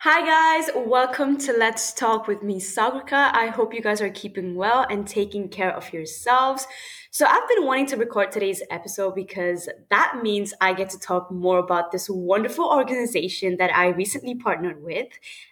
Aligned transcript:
Hi, 0.00 0.24
guys. 0.24 0.70
Welcome 0.76 1.38
to 1.38 1.52
Let's 1.54 1.92
Talk 1.94 2.28
with 2.28 2.42
me, 2.42 2.60
Sagrika. 2.60 3.34
I 3.34 3.46
hope 3.46 3.72
you 3.72 3.80
guys 3.80 4.02
are 4.02 4.10
keeping 4.10 4.54
well 4.54 4.86
and 4.90 5.08
taking 5.08 5.48
care 5.48 5.74
of 5.74 5.90
yourselves. 5.90 6.66
So, 7.10 7.24
I've 7.24 7.48
been 7.48 7.64
wanting 7.64 7.86
to 7.86 7.96
record 7.96 8.30
today's 8.30 8.62
episode 8.70 9.14
because 9.14 9.70
that 9.88 10.20
means 10.22 10.52
I 10.60 10.74
get 10.74 10.90
to 10.90 10.98
talk 10.98 11.30
more 11.30 11.58
about 11.58 11.92
this 11.92 12.10
wonderful 12.10 12.66
organization 12.66 13.56
that 13.56 13.74
I 13.74 13.86
recently 13.86 14.34
partnered 14.34 14.82
with. 14.82 15.08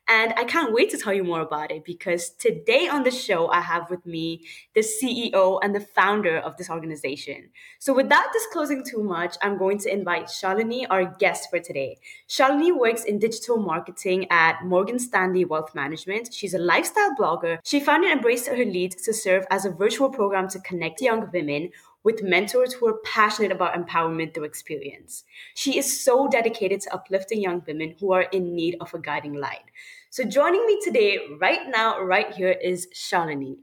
And 0.07 0.35
I 0.37 0.45
can't 0.45 0.75
wait 0.75 0.91
to 0.91 0.99
tell 0.99 1.15
you 1.15 1.25
more 1.25 1.41
about 1.41 1.71
it 1.71 1.83
because 1.83 2.29
today 2.29 2.87
on 2.87 3.05
the 3.05 3.11
show, 3.11 3.49
I 3.49 3.63
have 3.63 3.89
with 3.89 4.05
me 4.05 4.45
the 4.75 4.83
CEO 4.83 5.59
and 5.63 5.75
the 5.75 5.81
founder 5.81 6.37
of 6.37 6.59
this 6.59 6.69
organization. 6.69 7.49
So, 7.79 7.95
without 7.95 8.31
disclosing 8.35 8.85
too 8.85 9.03
much, 9.03 9.37
I'm 9.41 9.57
going 9.57 9.79
to 9.79 9.93
invite 9.93 10.27
Shalini, 10.27 10.87
our 10.91 11.07
guest 11.19 11.49
for 11.49 11.61
today. 11.61 11.97
Shalini 12.29 12.79
works 12.79 13.05
in 13.05 13.19
digital 13.19 13.57
marketing 13.57 14.27
at 14.35 14.65
Morgan 14.65 14.99
Stanley 14.99 15.45
Wealth 15.45 15.73
Management. 15.77 16.35
She's 16.35 16.55
a 16.55 16.59
lifestyle 16.59 17.15
blogger. 17.15 17.59
She 17.63 17.79
founded 17.79 18.11
and 18.11 18.19
embraced 18.19 18.49
her 18.49 18.57
lead 18.57 18.91
to 19.05 19.13
serve 19.15 19.45
as 19.49 19.65
a 19.65 19.71
virtual 19.71 20.11
program 20.11 20.49
to 20.49 20.59
connect 20.59 21.01
young 21.01 21.31
women 21.33 21.55
women 21.55 21.71
with 22.03 22.23
mentors 22.23 22.75
who 22.75 22.87
are 22.89 22.99
passionate 23.05 23.53
about 23.53 23.75
empowerment 23.75 24.35
through 24.35 24.45
experience. 24.45 25.25
She 25.55 25.79
is 25.79 26.05
so 26.05 26.29
dedicated 26.29 26.81
to 26.83 26.95
uplifting 26.95 27.41
young 27.41 27.63
women 27.67 27.95
who 27.99 28.13
are 28.13 28.23
in 28.23 28.55
need 28.55 28.77
of 28.81 28.93
a 28.93 28.99
guiding 28.99 29.35
light. 29.35 29.65
So, 30.11 30.25
joining 30.25 30.67
me 30.67 30.79
today, 30.85 31.19
right 31.41 31.67
now, 31.69 32.01
right 32.03 32.31
here, 32.33 32.51
is 32.51 32.89
Shalini. 32.93 33.57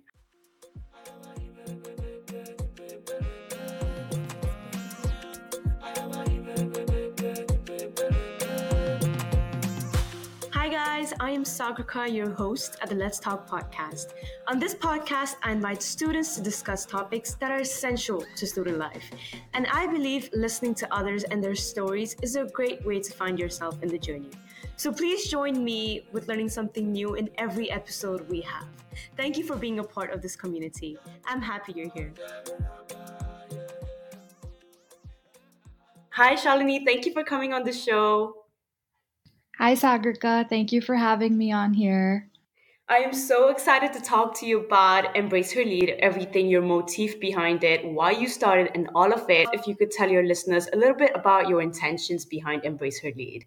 Guys, 10.98 11.14
I 11.22 11.32
am 11.32 11.46
Sagrika, 11.46 12.14
your 12.14 12.32
host 12.32 12.76
at 12.82 12.90
the 12.90 12.96
Let's 12.96 13.18
Talk 13.18 13.50
podcast. 13.50 14.08
On 14.48 14.60
this 14.60 14.76
podcast, 14.76 15.36
I 15.42 15.54
invite 15.54 15.82
students 15.82 16.36
to 16.36 16.42
discuss 16.42 16.86
topics 16.86 17.36
that 17.36 17.50
are 17.50 17.62
essential 17.62 18.26
to 18.36 18.46
student 18.46 18.78
life. 18.78 19.06
And 19.54 19.68
I 19.72 19.88
believe 19.88 20.30
listening 20.34 20.76
to 20.76 20.94
others 20.94 21.24
and 21.24 21.42
their 21.42 21.56
stories 21.56 22.18
is 22.22 22.36
a 22.36 22.44
great 22.44 22.86
way 22.86 23.00
to 23.00 23.14
find 23.14 23.40
yourself 23.40 23.82
in 23.82 23.88
the 23.88 23.98
journey. 23.98 24.32
So 24.76 24.92
please 24.92 25.30
join 25.30 25.64
me 25.64 26.08
with 26.12 26.28
learning 26.28 26.50
something 26.50 26.92
new 26.92 27.16
in 27.16 27.30
every 27.38 27.72
episode 27.72 28.30
we 28.30 28.42
have. 28.42 28.68
Thank 29.16 29.38
you 29.38 29.46
for 29.46 29.56
being 29.56 29.80
a 29.80 29.84
part 29.86 30.12
of 30.12 30.22
this 30.22 30.36
community. 30.36 30.98
I'm 31.26 31.42
happy 31.42 31.72
you're 31.74 31.92
here. 31.92 32.12
Hi, 36.10 36.36
Shalini. 36.36 36.84
Thank 36.86 37.06
you 37.06 37.14
for 37.14 37.24
coming 37.24 37.54
on 37.54 37.64
the 37.64 37.72
show. 37.72 38.41
Hi, 39.58 39.76
Sagrika. 39.76 40.48
Thank 40.50 40.72
you 40.72 40.82
for 40.82 40.96
having 40.96 41.38
me 41.38 41.52
on 41.52 41.74
here. 41.74 42.30
I 42.90 42.98
am 42.98 43.14
so 43.14 43.48
excited 43.48 43.94
to 43.94 44.02
talk 44.02 44.38
to 44.40 44.46
you 44.46 44.66
about 44.66 45.16
Embrace 45.16 45.54
Her 45.54 45.64
Lead, 45.64 45.96
everything, 46.00 46.48
your 46.48 46.62
motif 46.62 47.20
behind 47.22 47.64
it, 47.64 47.86
why 47.86 48.12
you 48.12 48.28
started, 48.28 48.72
and 48.76 48.90
all 48.94 49.14
of 49.14 49.30
it. 49.30 49.48
If 49.54 49.68
you 49.68 49.76
could 49.76 49.92
tell 49.92 50.10
your 50.10 50.24
listeners 50.24 50.68
a 50.74 50.76
little 50.76 50.96
bit 50.96 51.12
about 51.16 51.48
your 51.48 51.62
intentions 51.62 52.26
behind 52.26 52.66
Embrace 52.66 53.00
Her 53.00 53.12
Lead. 53.16 53.46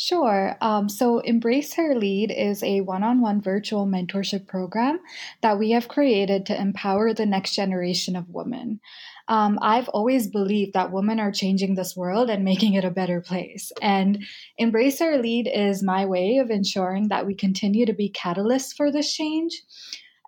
Sure. 0.00 0.56
Um, 0.60 0.88
so, 0.88 1.18
Embrace 1.18 1.74
Her 1.74 1.96
Lead 1.96 2.30
is 2.30 2.62
a 2.62 2.82
one 2.82 3.02
on 3.02 3.20
one 3.20 3.40
virtual 3.40 3.84
mentorship 3.84 4.46
program 4.46 5.00
that 5.40 5.58
we 5.58 5.72
have 5.72 5.88
created 5.88 6.46
to 6.46 6.60
empower 6.60 7.12
the 7.12 7.26
next 7.26 7.56
generation 7.56 8.14
of 8.14 8.30
women. 8.30 8.78
Um, 9.26 9.58
I've 9.60 9.88
always 9.88 10.28
believed 10.28 10.74
that 10.74 10.92
women 10.92 11.18
are 11.18 11.32
changing 11.32 11.74
this 11.74 11.96
world 11.96 12.30
and 12.30 12.44
making 12.44 12.74
it 12.74 12.84
a 12.84 12.92
better 12.92 13.20
place. 13.20 13.72
And 13.82 14.24
Embrace 14.56 15.00
Her 15.00 15.18
Lead 15.18 15.50
is 15.52 15.82
my 15.82 16.06
way 16.06 16.36
of 16.36 16.48
ensuring 16.48 17.08
that 17.08 17.26
we 17.26 17.34
continue 17.34 17.84
to 17.84 17.92
be 17.92 18.08
catalysts 18.08 18.76
for 18.76 18.92
this 18.92 19.12
change. 19.12 19.60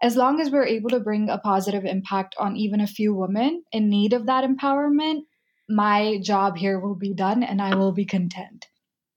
As 0.02 0.16
long 0.16 0.40
as 0.40 0.50
we're 0.50 0.66
able 0.66 0.90
to 0.90 0.98
bring 0.98 1.30
a 1.30 1.38
positive 1.38 1.84
impact 1.84 2.34
on 2.40 2.56
even 2.56 2.80
a 2.80 2.88
few 2.88 3.14
women 3.14 3.62
in 3.70 3.88
need 3.88 4.14
of 4.14 4.26
that 4.26 4.42
empowerment, 4.42 5.20
my 5.68 6.18
job 6.24 6.56
here 6.56 6.80
will 6.80 6.96
be 6.96 7.14
done 7.14 7.44
and 7.44 7.62
I 7.62 7.76
will 7.76 7.92
be 7.92 8.04
content. 8.04 8.66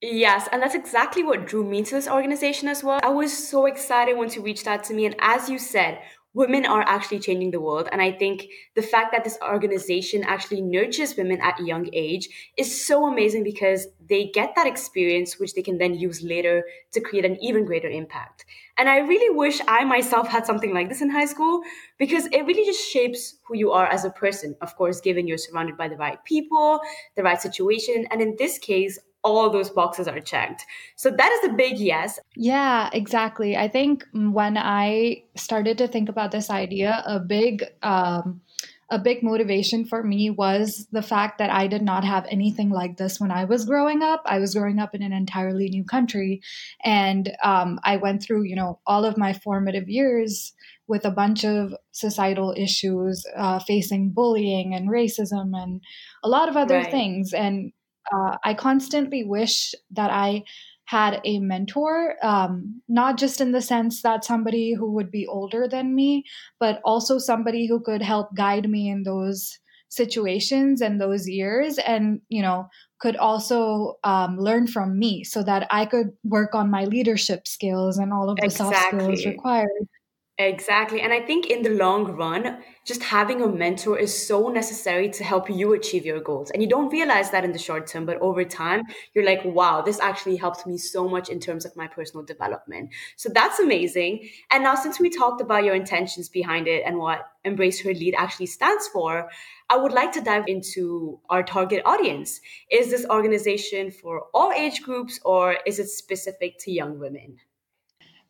Yes, 0.06 0.50
and 0.52 0.62
that's 0.62 0.74
exactly 0.74 1.22
what 1.22 1.46
drew 1.46 1.64
me 1.64 1.82
to 1.82 1.94
this 1.94 2.08
organization 2.08 2.68
as 2.68 2.84
well. 2.84 3.00
I 3.02 3.08
was 3.08 3.32
so 3.48 3.64
excited 3.64 4.18
once 4.18 4.36
you 4.36 4.42
reached 4.42 4.66
out 4.66 4.84
to 4.84 4.94
me. 4.94 5.06
And 5.06 5.16
as 5.18 5.48
you 5.48 5.58
said, 5.58 5.98
women 6.34 6.66
are 6.66 6.82
actually 6.82 7.20
changing 7.20 7.52
the 7.52 7.60
world. 7.60 7.88
And 7.90 8.02
I 8.02 8.12
think 8.12 8.48
the 8.74 8.82
fact 8.82 9.12
that 9.12 9.24
this 9.24 9.38
organization 9.40 10.22
actually 10.22 10.60
nurtures 10.60 11.16
women 11.16 11.40
at 11.40 11.58
a 11.58 11.64
young 11.64 11.88
age 11.94 12.28
is 12.58 12.84
so 12.86 13.06
amazing 13.06 13.44
because 13.44 13.86
they 14.06 14.26
get 14.26 14.54
that 14.56 14.66
experience, 14.66 15.38
which 15.38 15.54
they 15.54 15.62
can 15.62 15.78
then 15.78 15.94
use 15.94 16.22
later 16.22 16.64
to 16.92 17.00
create 17.00 17.24
an 17.24 17.42
even 17.42 17.64
greater 17.64 17.88
impact. 17.88 18.44
And 18.76 18.90
I 18.90 18.98
really 18.98 19.34
wish 19.34 19.62
I 19.66 19.84
myself 19.84 20.28
had 20.28 20.44
something 20.44 20.74
like 20.74 20.90
this 20.90 21.00
in 21.00 21.08
high 21.08 21.24
school 21.24 21.62
because 21.96 22.26
it 22.26 22.44
really 22.44 22.66
just 22.66 22.90
shapes 22.90 23.36
who 23.48 23.56
you 23.56 23.72
are 23.72 23.86
as 23.86 24.04
a 24.04 24.10
person. 24.10 24.54
Of 24.60 24.76
course, 24.76 25.00
given 25.00 25.26
you're 25.26 25.38
surrounded 25.38 25.78
by 25.78 25.88
the 25.88 25.96
right 25.96 26.22
people, 26.26 26.80
the 27.16 27.22
right 27.22 27.40
situation. 27.40 28.06
And 28.10 28.20
in 28.20 28.36
this 28.36 28.58
case, 28.58 28.98
all 29.24 29.50
those 29.50 29.70
boxes 29.70 30.06
are 30.06 30.20
checked. 30.20 30.64
So 30.96 31.10
that 31.10 31.32
is 31.32 31.50
a 31.50 31.54
big 31.54 31.78
yes. 31.78 32.20
Yeah, 32.36 32.90
exactly. 32.92 33.56
I 33.56 33.68
think 33.68 34.04
when 34.12 34.58
I 34.58 35.24
started 35.34 35.78
to 35.78 35.88
think 35.88 36.08
about 36.08 36.30
this 36.30 36.50
idea, 36.50 37.02
a 37.06 37.18
big 37.18 37.64
um, 37.82 38.42
a 38.90 38.98
big 38.98 39.22
motivation 39.22 39.86
for 39.86 40.02
me 40.02 40.28
was 40.28 40.86
the 40.92 41.02
fact 41.02 41.38
that 41.38 41.50
I 41.50 41.66
did 41.66 41.82
not 41.82 42.04
have 42.04 42.26
anything 42.30 42.68
like 42.68 42.98
this 42.98 43.18
when 43.18 43.30
I 43.30 43.46
was 43.46 43.64
growing 43.64 44.02
up. 44.02 44.22
I 44.26 44.38
was 44.38 44.54
growing 44.54 44.78
up 44.78 44.94
in 44.94 45.02
an 45.02 45.12
entirely 45.12 45.70
new 45.70 45.84
country, 45.84 46.42
and 46.84 47.32
um, 47.42 47.80
I 47.82 47.96
went 47.96 48.22
through, 48.22 48.42
you 48.42 48.54
know, 48.54 48.80
all 48.86 49.06
of 49.06 49.16
my 49.16 49.32
formative 49.32 49.88
years 49.88 50.52
with 50.86 51.06
a 51.06 51.10
bunch 51.10 51.46
of 51.46 51.74
societal 51.92 52.54
issues, 52.56 53.24
uh, 53.36 53.58
facing 53.58 54.10
bullying 54.10 54.74
and 54.74 54.90
racism 54.90 55.52
and 55.54 55.80
a 56.22 56.28
lot 56.28 56.50
of 56.50 56.56
other 56.58 56.76
right. 56.76 56.90
things. 56.90 57.32
And 57.32 57.72
uh, 58.12 58.36
I 58.44 58.54
constantly 58.54 59.24
wish 59.24 59.74
that 59.92 60.10
I 60.10 60.44
had 60.86 61.20
a 61.24 61.38
mentor, 61.38 62.16
um, 62.22 62.82
not 62.88 63.16
just 63.16 63.40
in 63.40 63.52
the 63.52 63.62
sense 63.62 64.02
that 64.02 64.24
somebody 64.24 64.74
who 64.74 64.92
would 64.92 65.10
be 65.10 65.26
older 65.26 65.66
than 65.66 65.94
me, 65.94 66.24
but 66.60 66.80
also 66.84 67.18
somebody 67.18 67.66
who 67.66 67.80
could 67.80 68.02
help 68.02 68.34
guide 68.34 68.68
me 68.68 68.90
in 68.90 69.02
those 69.02 69.58
situations 69.88 70.82
and 70.82 71.00
those 71.00 71.26
years 71.28 71.78
and, 71.78 72.20
you 72.28 72.42
know, 72.42 72.66
could 73.00 73.16
also 73.16 73.94
um, 74.04 74.36
learn 74.38 74.66
from 74.66 74.98
me 74.98 75.24
so 75.24 75.42
that 75.42 75.66
I 75.70 75.86
could 75.86 76.10
work 76.24 76.54
on 76.54 76.70
my 76.70 76.84
leadership 76.84 77.46
skills 77.46 77.96
and 77.96 78.12
all 78.12 78.28
of 78.28 78.36
the 78.36 78.44
exactly. 78.44 78.74
soft 78.74 78.88
skills 78.88 79.26
required 79.26 79.88
Exactly. 80.36 81.00
And 81.00 81.12
I 81.12 81.20
think 81.20 81.46
in 81.46 81.62
the 81.62 81.70
long 81.70 82.16
run, 82.16 82.58
just 82.84 83.04
having 83.04 83.40
a 83.40 83.46
mentor 83.46 83.96
is 83.96 84.26
so 84.26 84.48
necessary 84.48 85.08
to 85.10 85.22
help 85.22 85.48
you 85.48 85.74
achieve 85.74 86.04
your 86.04 86.20
goals. 86.20 86.50
And 86.50 86.60
you 86.60 86.68
don't 86.68 86.90
realize 86.90 87.30
that 87.30 87.44
in 87.44 87.52
the 87.52 87.58
short 87.58 87.86
term, 87.86 88.04
but 88.04 88.18
over 88.20 88.44
time, 88.44 88.82
you're 89.14 89.24
like, 89.24 89.44
wow, 89.44 89.80
this 89.80 90.00
actually 90.00 90.34
helped 90.34 90.66
me 90.66 90.76
so 90.76 91.08
much 91.08 91.28
in 91.28 91.38
terms 91.38 91.64
of 91.64 91.76
my 91.76 91.86
personal 91.86 92.24
development. 92.24 92.90
So 93.14 93.28
that's 93.32 93.60
amazing. 93.60 94.28
And 94.50 94.64
now, 94.64 94.74
since 94.74 94.98
we 94.98 95.08
talked 95.08 95.40
about 95.40 95.62
your 95.62 95.76
intentions 95.76 96.28
behind 96.28 96.66
it 96.66 96.82
and 96.84 96.98
what 96.98 97.20
Embrace 97.44 97.80
Her 97.82 97.94
Lead 97.94 98.16
actually 98.18 98.46
stands 98.46 98.88
for, 98.88 99.30
I 99.70 99.76
would 99.76 99.92
like 99.92 100.10
to 100.12 100.20
dive 100.20 100.48
into 100.48 101.20
our 101.30 101.44
target 101.44 101.82
audience. 101.84 102.40
Is 102.72 102.90
this 102.90 103.06
organization 103.08 103.92
for 103.92 104.24
all 104.34 104.50
age 104.50 104.82
groups 104.82 105.20
or 105.24 105.58
is 105.64 105.78
it 105.78 105.90
specific 105.90 106.58
to 106.60 106.72
young 106.72 106.98
women? 106.98 107.38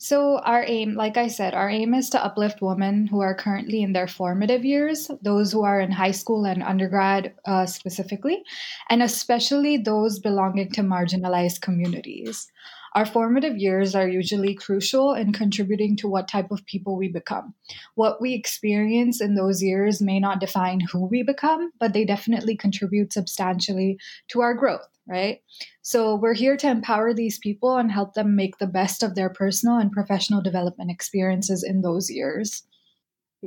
So, 0.04 0.36
our 0.40 0.62
aim, 0.68 0.96
like 0.96 1.16
I 1.16 1.28
said, 1.28 1.54
our 1.54 1.70
aim 1.70 1.94
is 1.94 2.10
to 2.10 2.22
uplift 2.22 2.60
women 2.60 3.06
who 3.06 3.20
are 3.20 3.34
currently 3.34 3.80
in 3.82 3.94
their 3.94 4.06
formative 4.06 4.62
years, 4.62 5.10
those 5.22 5.50
who 5.50 5.64
are 5.64 5.80
in 5.80 5.90
high 5.90 6.10
school 6.10 6.44
and 6.44 6.62
undergrad 6.62 7.32
uh, 7.46 7.64
specifically, 7.64 8.44
and 8.90 9.02
especially 9.02 9.78
those 9.78 10.18
belonging 10.18 10.70
to 10.72 10.82
marginalized 10.82 11.62
communities. 11.62 12.52
Our 12.94 13.06
formative 13.06 13.56
years 13.56 13.94
are 13.94 14.08
usually 14.08 14.54
crucial 14.54 15.14
in 15.14 15.32
contributing 15.32 15.96
to 15.96 16.08
what 16.08 16.28
type 16.28 16.50
of 16.50 16.64
people 16.64 16.96
we 16.96 17.08
become. 17.08 17.54
What 17.96 18.20
we 18.20 18.34
experience 18.34 19.20
in 19.20 19.34
those 19.34 19.62
years 19.62 20.00
may 20.00 20.20
not 20.20 20.38
define 20.38 20.80
who 20.80 21.06
we 21.06 21.22
become, 21.22 21.72
but 21.80 21.92
they 21.92 22.04
definitely 22.04 22.56
contribute 22.56 23.12
substantially 23.12 23.98
to 24.28 24.40
our 24.40 24.54
growth 24.54 24.88
right? 25.06 25.42
So 25.82 26.14
we're 26.16 26.34
here 26.34 26.56
to 26.56 26.70
empower 26.70 27.12
these 27.12 27.38
people 27.38 27.76
and 27.76 27.92
help 27.92 28.14
them 28.14 28.36
make 28.36 28.58
the 28.58 28.66
best 28.66 29.02
of 29.02 29.14
their 29.14 29.28
personal 29.28 29.76
and 29.78 29.92
professional 29.92 30.40
development 30.40 30.90
experiences 30.90 31.62
in 31.62 31.82
those 31.82 32.10
years. 32.10 32.66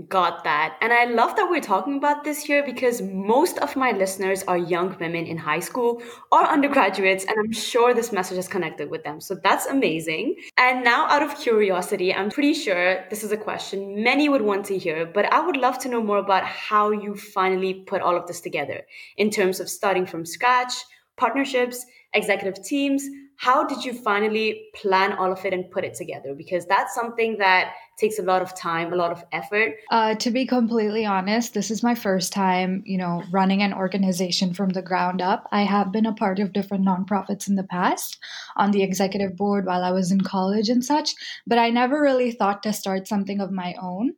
Got 0.06 0.44
that. 0.44 0.78
And 0.82 0.94
I 0.94 1.06
love 1.06 1.36
that 1.38 1.50
we're 1.50 1.60
talking 1.60 1.98
about 1.98 2.24
this 2.24 2.44
here 2.44 2.64
because 2.64 3.02
most 3.02 3.58
of 3.58 3.76
my 3.76 3.94
listeners 3.94 4.44
are 4.44 4.58
young 4.58 4.96
women 5.00 5.26
in 5.26 5.38
high 5.38 5.60
school 5.60 6.04
or 6.32 6.44
undergraduates, 6.44 7.26
and 7.26 7.36
I'm 7.40 7.52
sure 7.52 7.96
this 7.96 8.12
message 8.12 8.36
has 8.36 8.48
connected 8.48 8.92
with 8.92 9.04
them. 9.04 9.20
So 9.20 9.36
that's 9.44 9.66
amazing. 9.66 10.36
And 10.58 10.84
now, 10.84 11.08
out 11.08 11.24
of 11.24 11.40
curiosity, 11.40 12.14
I'm 12.14 12.30
pretty 12.30 12.54
sure 12.54 13.06
this 13.10 13.24
is 13.24 13.32
a 13.32 13.38
question 13.38 14.04
many 14.04 14.30
would 14.30 14.44
want 14.44 14.66
to 14.66 14.78
hear, 14.78 15.04
but 15.06 15.26
I 15.34 15.40
would 15.40 15.58
love 15.58 15.80
to 15.80 15.90
know 15.90 16.04
more 16.04 16.20
about 16.20 16.44
how 16.44 16.92
you 16.92 17.16
finally 17.16 17.74
put 17.74 18.04
all 18.04 18.16
of 18.16 18.28
this 18.28 18.40
together 18.40 18.86
in 19.16 19.32
terms 19.32 19.60
of 19.60 19.68
starting 19.68 20.06
from 20.06 20.26
scratch 20.26 20.74
partnerships, 21.18 21.84
executive 22.14 22.64
teams, 22.64 23.04
how 23.38 23.64
did 23.64 23.86
you 23.86 23.94
finally 23.94 24.68
plan 24.74 25.14
all 25.14 25.32
of 25.32 25.46
it 25.46 25.54
and 25.54 25.70
put 25.70 25.84
it 25.84 25.94
together? 25.94 26.34
Because 26.34 26.66
that's 26.66 26.96
something 26.96 27.38
that 27.38 27.74
takes 27.98 28.20
a 28.20 28.24
lot 28.24 28.42
of 28.42 28.56
time, 28.56 28.94
a 28.94 28.96
lot 28.96 29.12
of 29.12 29.24
effort. 29.32 29.76
Uh, 29.90 30.14
to 30.16 30.30
be 30.30 30.46
completely 30.46 31.06
honest, 31.06 31.54
this 31.54 31.72
is 31.72 31.82
my 31.82 31.96
first 31.96 32.32
time, 32.32 32.84
you 32.86 32.98
know, 32.98 33.24
running 33.32 33.64
an 33.64 33.74
organization 33.74 34.54
from 34.54 34.70
the 34.70 34.84
ground 34.84 35.22
up. 35.22 35.48
I 35.52 35.64
have 35.64 35.92
been 35.92 36.06
a 36.06 36.14
part 36.14 36.40
of 36.40 36.54
different 36.54 36.86
nonprofits 36.86 37.48
in 37.48 37.56
the 37.56 37.64
past 37.64 38.20
on 38.56 38.72
the 38.72 38.84
executive 38.84 39.36
board 39.36 39.66
while 39.66 39.84
I 39.84 39.92
was 39.92 40.12
in 40.12 40.22
college 40.22 40.70
and 40.70 40.86
such, 40.86 41.16
but 41.48 41.58
I 41.58 41.72
never 41.72 42.00
really 42.02 42.32
thought 42.32 42.62
to 42.64 42.74
start 42.74 43.08
something 43.08 43.42
of 43.42 43.52
my 43.52 43.74
own. 43.82 44.14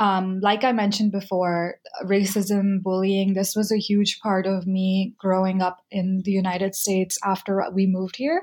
Um, 0.00 0.40
like 0.40 0.64
I 0.64 0.72
mentioned 0.72 1.12
before, 1.12 1.76
racism, 2.04 2.82
bullying, 2.82 3.34
this 3.34 3.54
was 3.54 3.70
a 3.70 3.76
huge 3.76 4.18
part 4.20 4.46
of 4.46 4.66
me 4.66 5.14
growing 5.18 5.60
up 5.60 5.84
in 5.90 6.22
the 6.24 6.32
United 6.32 6.74
States 6.74 7.18
after 7.22 7.62
we 7.72 7.86
moved 7.86 8.16
here. 8.16 8.42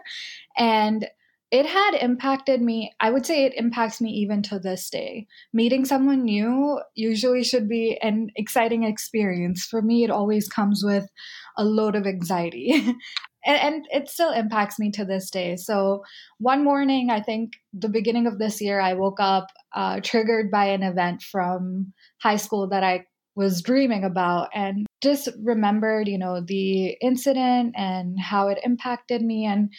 And 0.56 1.08
it 1.50 1.66
had 1.66 1.94
impacted 1.94 2.62
me. 2.62 2.92
I 3.00 3.10
would 3.10 3.26
say 3.26 3.46
it 3.46 3.54
impacts 3.56 4.02
me 4.02 4.10
even 4.12 4.42
to 4.44 4.60
this 4.60 4.90
day. 4.90 5.28
Meeting 5.54 5.86
someone 5.86 6.24
new 6.24 6.82
usually 6.94 7.44
should 7.44 7.70
be 7.70 7.98
an 8.02 8.30
exciting 8.36 8.84
experience. 8.84 9.66
For 9.66 9.82
me, 9.82 10.04
it 10.04 10.12
always 10.12 10.50
comes 10.50 10.84
with 10.84 11.08
a 11.56 11.64
load 11.64 11.96
of 11.96 12.06
anxiety. 12.06 12.72
and, 13.46 13.58
and, 13.62 13.88
it 13.92 14.10
still 14.10 14.32
impacts 14.32 14.78
me 14.78 14.92
to 14.92 15.06
this 15.06 15.30
day. 15.30 15.56
So, 15.56 16.04
one 16.40 16.66
morning, 16.66 17.10
I 17.10 17.22
think 17.22 17.54
the 17.72 17.90
beginning 17.90 18.28
of 18.28 18.40
this 18.40 18.60
year, 18.60 18.82
I 18.82 18.94
woke 18.94 19.20
up 19.22 19.48
uh, 19.74 20.02
triggered 20.02 20.52
by 20.52 20.66
an 20.66 20.84
event 20.84 21.22
from 21.22 21.94
high 22.22 22.36
school 22.36 22.68
that 22.70 22.84
I 22.84 23.06
was 23.38 23.62
dreaming 23.62 24.04
about 24.04 24.50
and 24.54 24.88
just 25.02 25.30
remembered, 25.44 26.08
you 26.08 26.18
know, 26.18 26.42
the 26.42 26.98
incident 27.02 27.76
and 27.78 28.20
how 28.20 28.48
it 28.48 28.58
impacted 28.64 29.22
me. 29.22 29.46
And 29.46 29.72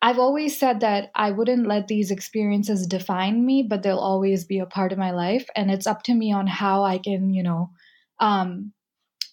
I've 0.00 0.18
always 0.18 0.58
said 0.58 0.80
that 0.80 1.10
I 1.14 1.32
wouldn't 1.32 1.66
let 1.66 1.88
these 1.88 2.10
experiences 2.10 2.86
define 2.86 3.44
me, 3.44 3.64
but 3.68 3.82
they'll 3.82 3.98
always 3.98 4.44
be 4.44 4.60
a 4.60 4.66
part 4.66 4.92
of 4.92 4.98
my 4.98 5.10
life. 5.10 5.46
And 5.56 5.70
it's 5.70 5.86
up 5.86 6.02
to 6.04 6.14
me 6.14 6.32
on 6.32 6.46
how 6.46 6.84
I 6.84 6.98
can, 6.98 7.30
you 7.30 7.42
know, 7.42 7.70
um, 8.20 8.72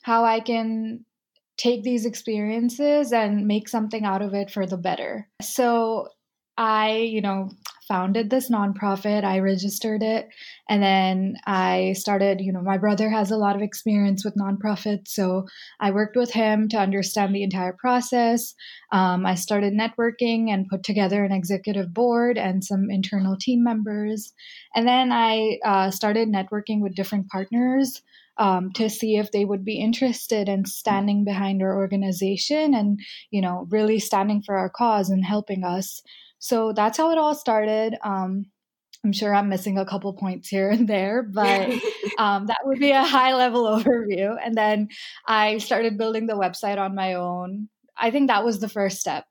how 0.01 0.25
I 0.25 0.39
can 0.39 1.05
take 1.57 1.83
these 1.83 2.05
experiences 2.05 3.13
and 3.13 3.47
make 3.47 3.69
something 3.69 4.05
out 4.05 4.21
of 4.21 4.33
it 4.33 4.51
for 4.51 4.65
the 4.65 4.77
better. 4.77 5.27
So 5.41 6.09
I, 6.57 6.97
you 6.97 7.21
know, 7.21 7.49
founded 7.87 8.29
this 8.29 8.49
nonprofit. 8.49 9.23
I 9.23 9.39
registered 9.39 10.03
it. 10.03 10.29
And 10.69 10.81
then 10.81 11.35
I 11.45 11.93
started, 11.97 12.41
you 12.41 12.51
know, 12.51 12.61
my 12.61 12.77
brother 12.77 13.09
has 13.09 13.31
a 13.31 13.37
lot 13.37 13.55
of 13.55 13.61
experience 13.61 14.25
with 14.25 14.35
nonprofits. 14.35 15.09
So 15.09 15.45
I 15.79 15.91
worked 15.91 16.15
with 16.15 16.31
him 16.31 16.67
to 16.69 16.77
understand 16.77 17.33
the 17.35 17.43
entire 17.43 17.73
process. 17.73 18.55
Um, 18.91 19.25
I 19.25 19.35
started 19.35 19.73
networking 19.73 20.49
and 20.49 20.67
put 20.67 20.83
together 20.83 21.23
an 21.23 21.31
executive 21.31 21.93
board 21.93 22.37
and 22.37 22.63
some 22.63 22.89
internal 22.89 23.37
team 23.37 23.63
members. 23.63 24.33
And 24.75 24.87
then 24.87 25.11
I 25.11 25.59
uh, 25.63 25.91
started 25.91 26.29
networking 26.29 26.81
with 26.81 26.95
different 26.95 27.29
partners. 27.29 28.01
Um, 28.37 28.73
to 28.73 28.89
see 28.89 29.15
if 29.15 29.31
they 29.31 29.45
would 29.45 29.63
be 29.63 29.79
interested 29.79 30.49
in 30.49 30.65
standing 30.65 31.23
behind 31.23 31.61
our 31.61 31.73
organization 31.73 32.73
and 32.73 32.99
you 33.31 33.39
know 33.39 33.65
really 33.69 33.97
standing 33.97 34.41
for 34.41 34.57
our 34.57 34.69
cause 34.69 35.09
and 35.09 35.23
helping 35.23 35.63
us 35.63 36.01
so 36.45 36.73
that's 36.73 36.97
how 36.99 37.11
it 37.11 37.17
all 37.17 37.33
started. 37.33 37.95
Um, 38.03 38.45
I'm 39.03 39.13
sure 39.13 39.33
I'm 39.33 39.49
missing 39.49 39.79
a 39.79 39.85
couple 39.85 40.13
points 40.13 40.47
here 40.47 40.69
and 40.69 40.87
there, 40.87 41.23
but 41.23 41.69
um, 42.19 42.45
that 42.45 42.59
would 42.65 42.79
be 42.79 42.91
a 42.91 43.03
high 43.03 43.33
level 43.33 43.63
overview. 43.63 44.35
And 44.43 44.55
then 44.55 44.89
I 45.27 45.57
started 45.57 45.97
building 45.97 46.27
the 46.27 46.33
website 46.33 46.77
on 46.77 46.93
my 46.93 47.15
own. 47.15 47.69
I 47.97 48.11
think 48.11 48.27
that 48.27 48.45
was 48.45 48.59
the 48.59 48.69
first 48.69 48.99
step. 48.99 49.25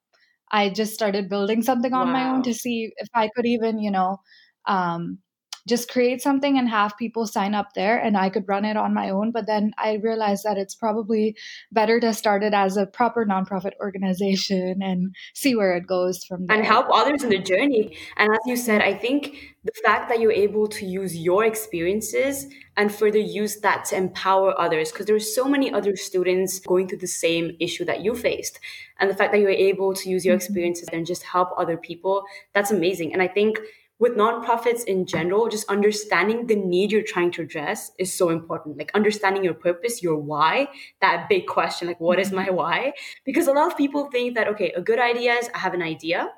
I 0.50 0.70
just 0.70 0.94
started 0.94 1.28
building 1.28 1.62
something 1.62 1.92
on 1.92 2.08
wow. 2.08 2.12
my 2.12 2.28
own 2.30 2.42
to 2.44 2.54
see 2.54 2.90
if 2.96 3.08
I 3.14 3.28
could 3.34 3.46
even, 3.46 3.78
you 3.78 3.92
know, 3.92 4.18
um, 4.66 5.18
just 5.66 5.90
create 5.90 6.20
something 6.20 6.58
and 6.58 6.68
have 6.68 6.96
people 6.98 7.26
sign 7.26 7.54
up 7.54 7.72
there 7.74 7.98
and 7.98 8.16
I 8.16 8.28
could 8.28 8.46
run 8.46 8.64
it 8.64 8.76
on 8.76 8.92
my 8.92 9.10
own. 9.10 9.32
But 9.32 9.46
then 9.46 9.72
I 9.78 9.94
realized 9.94 10.44
that 10.44 10.58
it's 10.58 10.74
probably 10.74 11.36
better 11.72 11.98
to 12.00 12.12
start 12.12 12.42
it 12.42 12.52
as 12.52 12.76
a 12.76 12.86
proper 12.86 13.24
nonprofit 13.24 13.72
organization 13.80 14.82
and 14.82 15.14
see 15.34 15.54
where 15.54 15.76
it 15.76 15.86
goes 15.86 16.24
from 16.24 16.46
there. 16.46 16.56
And 16.56 16.66
help 16.66 16.86
others 16.92 17.22
in 17.22 17.30
the 17.30 17.38
journey. 17.38 17.96
And 18.16 18.30
as 18.30 18.40
you 18.46 18.56
said, 18.56 18.82
I 18.82 18.94
think 18.94 19.54
the 19.64 19.72
fact 19.82 20.10
that 20.10 20.20
you're 20.20 20.32
able 20.32 20.68
to 20.68 20.84
use 20.84 21.16
your 21.16 21.44
experiences 21.44 22.46
and 22.76 22.92
further 22.92 23.18
use 23.18 23.60
that 23.60 23.86
to 23.86 23.96
empower 23.96 24.58
others, 24.60 24.92
because 24.92 25.06
there 25.06 25.16
are 25.16 25.20
so 25.20 25.46
many 25.46 25.72
other 25.72 25.96
students 25.96 26.58
going 26.58 26.88
through 26.88 26.98
the 26.98 27.06
same 27.06 27.56
issue 27.60 27.84
that 27.86 28.02
you 28.02 28.14
faced. 28.14 28.60
And 28.98 29.08
the 29.08 29.14
fact 29.14 29.32
that 29.32 29.40
you're 29.40 29.50
able 29.50 29.94
to 29.94 30.10
use 30.10 30.24
your 30.24 30.34
mm-hmm. 30.36 30.44
experiences 30.44 30.88
and 30.92 31.06
just 31.06 31.22
help 31.22 31.50
other 31.56 31.76
people, 31.76 32.24
that's 32.52 32.70
amazing. 32.70 33.12
And 33.12 33.22
I 33.22 33.28
think 33.28 33.58
with 34.04 34.18
nonprofits 34.18 34.84
in 34.84 35.06
general, 35.06 35.48
just 35.48 35.66
understanding 35.70 36.46
the 36.46 36.54
need 36.54 36.92
you're 36.92 37.02
trying 37.02 37.30
to 37.30 37.40
address 37.40 37.90
is 37.98 38.12
so 38.12 38.28
important. 38.28 38.76
Like 38.76 38.90
understanding 38.92 39.42
your 39.42 39.54
purpose, 39.54 40.02
your 40.02 40.18
why, 40.18 40.68
that 41.00 41.26
big 41.30 41.46
question, 41.46 41.88
like, 41.88 42.00
what 42.00 42.20
is 42.20 42.30
my 42.30 42.44
mm-hmm. 42.44 42.54
why? 42.54 42.92
Because 43.24 43.46
a 43.48 43.52
lot 43.52 43.66
of 43.66 43.78
people 43.78 44.10
think 44.10 44.34
that, 44.34 44.46
okay, 44.46 44.72
a 44.72 44.82
good 44.82 44.98
idea 44.98 45.32
is 45.32 45.48
I 45.54 45.58
have 45.58 45.72
an 45.72 45.80
idea. 45.80 46.28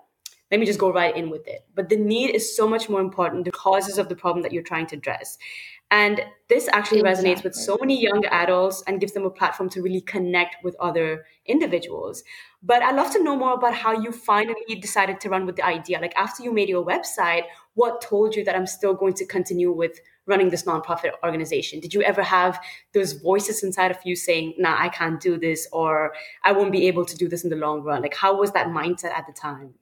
Let 0.52 0.60
me 0.60 0.66
just 0.66 0.78
go 0.78 0.92
right 0.92 1.16
in 1.16 1.28
with 1.28 1.48
it. 1.48 1.64
But 1.74 1.88
the 1.88 1.96
need 1.96 2.36
is 2.36 2.56
so 2.56 2.68
much 2.68 2.88
more 2.88 3.00
important, 3.00 3.46
the 3.46 3.50
causes 3.50 3.98
of 3.98 4.08
the 4.08 4.14
problem 4.14 4.44
that 4.44 4.52
you're 4.52 4.62
trying 4.62 4.86
to 4.86 4.94
address. 4.94 5.36
And 5.90 6.20
this 6.48 6.68
actually 6.72 7.00
exactly. 7.00 7.30
resonates 7.30 7.44
with 7.44 7.54
so 7.54 7.76
many 7.80 8.00
young 8.00 8.24
adults 8.26 8.82
and 8.86 9.00
gives 9.00 9.12
them 9.12 9.24
a 9.24 9.30
platform 9.30 9.68
to 9.70 9.82
really 9.82 10.00
connect 10.00 10.56
with 10.64 10.74
other 10.80 11.24
individuals. 11.46 12.24
But 12.62 12.82
I'd 12.82 12.96
love 12.96 13.12
to 13.12 13.22
know 13.22 13.36
more 13.36 13.54
about 13.54 13.74
how 13.74 13.92
you 13.92 14.10
finally 14.10 14.74
decided 14.80 15.20
to 15.20 15.28
run 15.28 15.46
with 15.46 15.56
the 15.56 15.64
idea. 15.64 16.00
Like 16.00 16.16
after 16.16 16.42
you 16.42 16.52
made 16.52 16.68
your 16.68 16.84
website, 16.84 17.44
what 17.74 18.00
told 18.00 18.34
you 18.34 18.44
that 18.44 18.56
I'm 18.56 18.66
still 18.66 18.94
going 18.94 19.14
to 19.14 19.26
continue 19.26 19.70
with 19.70 20.00
running 20.26 20.50
this 20.50 20.64
nonprofit 20.64 21.12
organization? 21.22 21.78
Did 21.78 21.94
you 21.94 22.02
ever 22.02 22.22
have 22.22 22.58
those 22.92 23.12
voices 23.12 23.62
inside 23.62 23.90
of 23.90 23.98
you 24.04 24.16
saying, 24.16 24.54
nah, 24.58 24.76
I 24.78 24.88
can't 24.88 25.20
do 25.20 25.38
this, 25.38 25.68
or 25.72 26.12
I 26.42 26.52
won't 26.52 26.72
be 26.72 26.88
able 26.88 27.04
to 27.04 27.16
do 27.16 27.28
this 27.28 27.44
in 27.44 27.50
the 27.50 27.56
long 27.56 27.82
run? 27.82 28.02
Like, 28.02 28.16
how 28.16 28.36
was 28.36 28.52
that 28.52 28.68
mindset 28.68 29.12
at 29.16 29.26
the 29.26 29.32
time? 29.32 29.74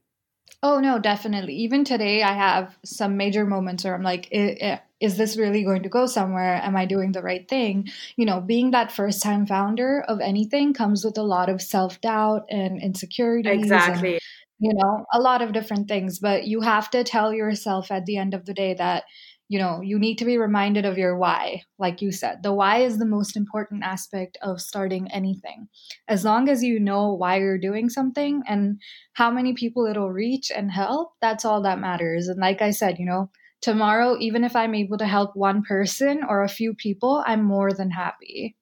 Oh, 0.63 0.81
no, 0.81 0.99
definitely. 0.99 1.55
Even 1.57 1.85
today, 1.85 2.23
I 2.23 2.33
have 2.33 2.79
some 2.85 3.17
major 3.17 3.45
moments 3.45 3.85
where 3.85 3.95
I'm 3.95 4.03
like, 4.03 4.29
eh, 4.33 4.55
eh, 4.61 4.79
is 5.05 5.19
this 5.19 5.37
really 5.37 5.63
going 5.63 5.83
to 5.83 5.89
go 5.89 6.07
somewhere? 6.07 6.57
Am 6.63 6.77
I 6.77 6.87
doing 6.87 7.13
the 7.13 7.23
right 7.23 7.47
thing? 7.47 7.89
You 8.17 8.25
know, 8.25 8.41
being 8.41 8.71
that 8.71 8.91
first 8.91 9.23
time 9.23 9.47
founder 9.47 10.03
of 10.09 10.21
anything 10.21 10.73
comes 10.73 11.05
with 11.05 11.19
a 11.19 11.23
lot 11.23 11.51
of 11.51 11.61
self 11.61 12.01
doubt 12.01 12.47
and 12.49 12.83
insecurity. 12.83 13.51
Exactly. 13.51 14.13
And, 14.13 14.21
you 14.61 14.73
know, 14.75 15.05
a 15.13 15.21
lot 15.21 15.43
of 15.43 15.53
different 15.53 15.89
things. 15.89 16.19
But 16.19 16.47
you 16.47 16.63
have 16.63 16.91
to 16.91 17.05
tell 17.05 17.35
yourself 17.35 17.91
at 17.91 18.07
the 18.07 18.17
end 18.17 18.33
of 18.33 18.47
the 18.47 18.55
day 18.55 18.73
that 18.75 19.05
you 19.49 19.59
know 19.59 19.83
you 19.83 19.99
need 19.99 20.17
to 20.17 20.25
be 20.25 20.39
reminded 20.39 20.87
of 20.87 20.97
your 20.97 21.19
why 21.19 21.61
like 21.79 22.01
you 22.01 22.11
said 22.11 22.43
the 22.43 22.53
why 22.53 22.79
is 22.79 22.97
the 22.97 23.05
most 23.05 23.37
important 23.37 23.85
aspect 23.85 24.39
of 24.41 24.59
starting 24.59 25.07
anything 25.13 25.69
as 26.09 26.25
long 26.25 26.49
as 26.49 26.65
you 26.65 26.81
know 26.81 27.13
why 27.13 27.37
you're 27.37 27.59
doing 27.59 27.91
something 27.91 28.43
and 28.49 28.81
how 29.13 29.31
many 29.31 29.53
people 29.53 29.85
it'll 29.85 30.11
reach 30.11 30.51
and 30.51 30.73
help 30.73 31.13
that's 31.21 31.45
all 31.45 31.61
that 31.61 31.79
matters 31.79 32.27
and 32.27 32.41
like 32.41 32.63
i 32.63 32.71
said 32.71 32.99
you 32.99 33.05
know 33.05 33.31
tomorrow 33.65 34.17
even 34.21 34.45
if 34.45 34.55
i'm 34.55 34.75
able 34.75 34.99
to 34.99 35.07
help 35.07 35.35
one 35.35 35.63
person 35.63 36.21
or 36.29 36.43
a 36.43 36.49
few 36.49 36.75
people 36.75 37.23
i'm 37.27 37.43
more 37.43 37.73
than 37.73 37.91
happy 37.91 38.55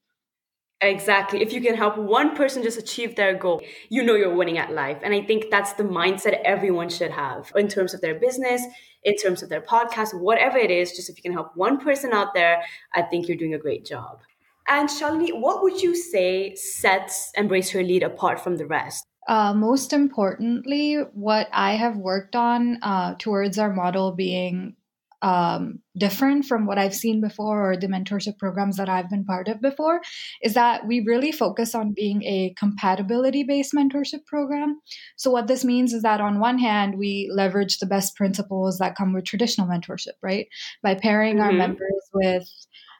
Exactly. 0.82 1.40
If 1.40 1.52
you 1.52 1.60
can 1.60 1.76
help 1.76 1.96
one 1.96 2.34
person 2.34 2.60
just 2.64 2.76
achieve 2.76 3.14
their 3.14 3.34
goal, 3.38 3.62
you 3.88 4.02
know 4.02 4.16
you're 4.16 4.34
winning 4.34 4.58
at 4.58 4.72
life. 4.72 4.98
And 5.04 5.14
I 5.14 5.22
think 5.22 5.48
that's 5.48 5.74
the 5.74 5.84
mindset 5.84 6.40
everyone 6.44 6.88
should 6.88 7.12
have 7.12 7.52
in 7.54 7.68
terms 7.68 7.94
of 7.94 8.00
their 8.00 8.18
business, 8.18 8.62
in 9.04 9.14
terms 9.16 9.44
of 9.44 9.48
their 9.48 9.60
podcast, 9.60 10.12
whatever 10.20 10.58
it 10.58 10.72
is. 10.72 10.90
Just 10.90 11.08
if 11.08 11.16
you 11.16 11.22
can 11.22 11.32
help 11.32 11.52
one 11.54 11.78
person 11.78 12.12
out 12.12 12.34
there, 12.34 12.62
I 12.92 13.02
think 13.02 13.28
you're 13.28 13.36
doing 13.36 13.54
a 13.54 13.58
great 13.58 13.86
job. 13.86 14.22
And 14.66 14.88
Shalini, 14.88 15.30
what 15.32 15.62
would 15.62 15.80
you 15.80 15.94
say 15.94 16.56
sets 16.56 17.30
Embrace 17.36 17.70
Her 17.70 17.84
Lead 17.84 18.02
apart 18.02 18.40
from 18.40 18.56
the 18.56 18.66
rest? 18.66 19.06
Uh, 19.28 19.54
most 19.54 19.92
importantly, 19.92 20.96
what 21.12 21.48
I 21.52 21.74
have 21.74 21.96
worked 21.96 22.34
on 22.34 22.78
uh, 22.82 23.14
towards 23.20 23.56
our 23.56 23.72
model 23.72 24.12
being 24.12 24.74
um, 25.22 25.78
different 25.96 26.44
from 26.44 26.66
what 26.66 26.78
I've 26.78 26.94
seen 26.94 27.20
before 27.20 27.70
or 27.70 27.76
the 27.76 27.86
mentorship 27.86 28.38
programs 28.38 28.76
that 28.76 28.88
I've 28.88 29.08
been 29.08 29.24
part 29.24 29.48
of 29.48 29.60
before 29.60 30.00
is 30.42 30.54
that 30.54 30.86
we 30.86 31.00
really 31.00 31.30
focus 31.30 31.74
on 31.74 31.92
being 31.94 32.22
a 32.24 32.54
compatibility 32.58 33.44
based 33.44 33.72
mentorship 33.72 34.26
program. 34.26 34.80
So, 35.16 35.30
what 35.30 35.46
this 35.46 35.64
means 35.64 35.92
is 35.92 36.02
that 36.02 36.20
on 36.20 36.40
one 36.40 36.58
hand, 36.58 36.98
we 36.98 37.30
leverage 37.32 37.78
the 37.78 37.86
best 37.86 38.16
principles 38.16 38.78
that 38.78 38.96
come 38.96 39.12
with 39.12 39.24
traditional 39.24 39.68
mentorship, 39.68 40.18
right? 40.22 40.48
By 40.82 40.96
pairing 40.96 41.36
mm-hmm. 41.36 41.44
our 41.44 41.52
members 41.52 42.02
with 42.12 42.48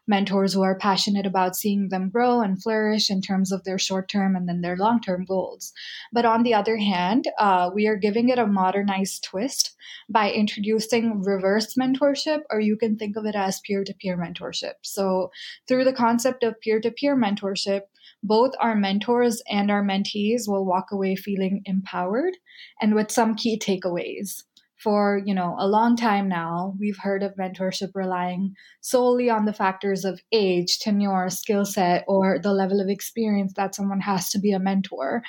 mentors 0.07 0.53
who 0.53 0.63
are 0.63 0.79
passionate 0.79 1.27
about 1.27 1.57
seeing 1.57 1.89
them 1.89 2.11
grow 2.11 2.41
and 2.41 2.63
flourish 2.63 3.11
in 3.11 3.21
terms 3.21 3.53
of 3.53 3.65
their 3.65 3.79
short 3.79 4.09
term 4.09 4.35
and 4.35 4.49
then 4.49 4.61
their 4.61 4.77
long 4.77 5.01
term 5.01 5.25
goals. 5.25 5.73
But 6.13 6.25
on 6.25 6.43
the 6.43 6.55
other 6.55 6.77
hand, 6.77 7.29
uh, 7.39 7.71
we 7.75 7.87
are 7.87 7.97
giving 7.97 8.29
it 8.29 8.39
a 8.39 8.47
modernized 8.47 9.25
twist 9.25 9.77
by 10.09 10.33
introducing 10.33 11.23
reverse 11.23 11.75
mentorship, 11.75 12.41
or 12.51 12.61
you 12.61 12.77
can 12.77 12.97
think 12.97 13.17
of 13.17 13.25
it 13.27 13.35
as 13.35 13.61
peer 13.61 13.85
to 13.85 13.95
peer 13.95 14.17
mentorship. 14.17 14.75
So, 14.83 15.31
through 15.69 15.85
the 15.85 15.93
concept 15.93 16.43
of 16.43 16.61
peer 16.61 16.81
to 16.81 16.91
peer 16.91 17.17
mentorship, 17.17 17.83
both 18.23 18.53
our 18.61 18.75
mentors 18.75 19.43
and 19.49 19.71
our 19.71 19.83
mentees 19.83 20.43
will 20.47 20.65
walk 20.65 20.93
away 20.93 21.17
feeling 21.17 21.63
empowered 21.65 22.37
and 22.81 22.95
with 22.95 23.11
some 23.11 23.35
key 23.35 23.59
takeaways 23.59 24.43
for 24.83 25.21
you 25.25 25.35
know 25.35 25.55
a 25.59 25.67
long 25.67 25.97
time 25.97 26.29
now 26.29 26.75
we've 26.79 26.99
heard 26.99 27.23
of 27.23 27.35
mentorship 27.37 27.91
relying 27.95 28.55
solely 28.81 29.31
on 29.31 29.45
the 29.45 29.53
factors 29.53 30.05
of 30.05 30.21
age 30.33 30.79
tenure 30.79 31.31
skill 31.31 31.65
set 31.65 32.05
or 32.09 32.39
the 32.39 32.53
level 32.53 32.81
of 32.81 32.89
experience 32.89 33.53
that 33.57 33.75
someone 33.75 34.01
has 34.01 34.31
to 34.31 34.39
be 34.39 34.53
a 34.53 34.59
mentor. 34.59 35.23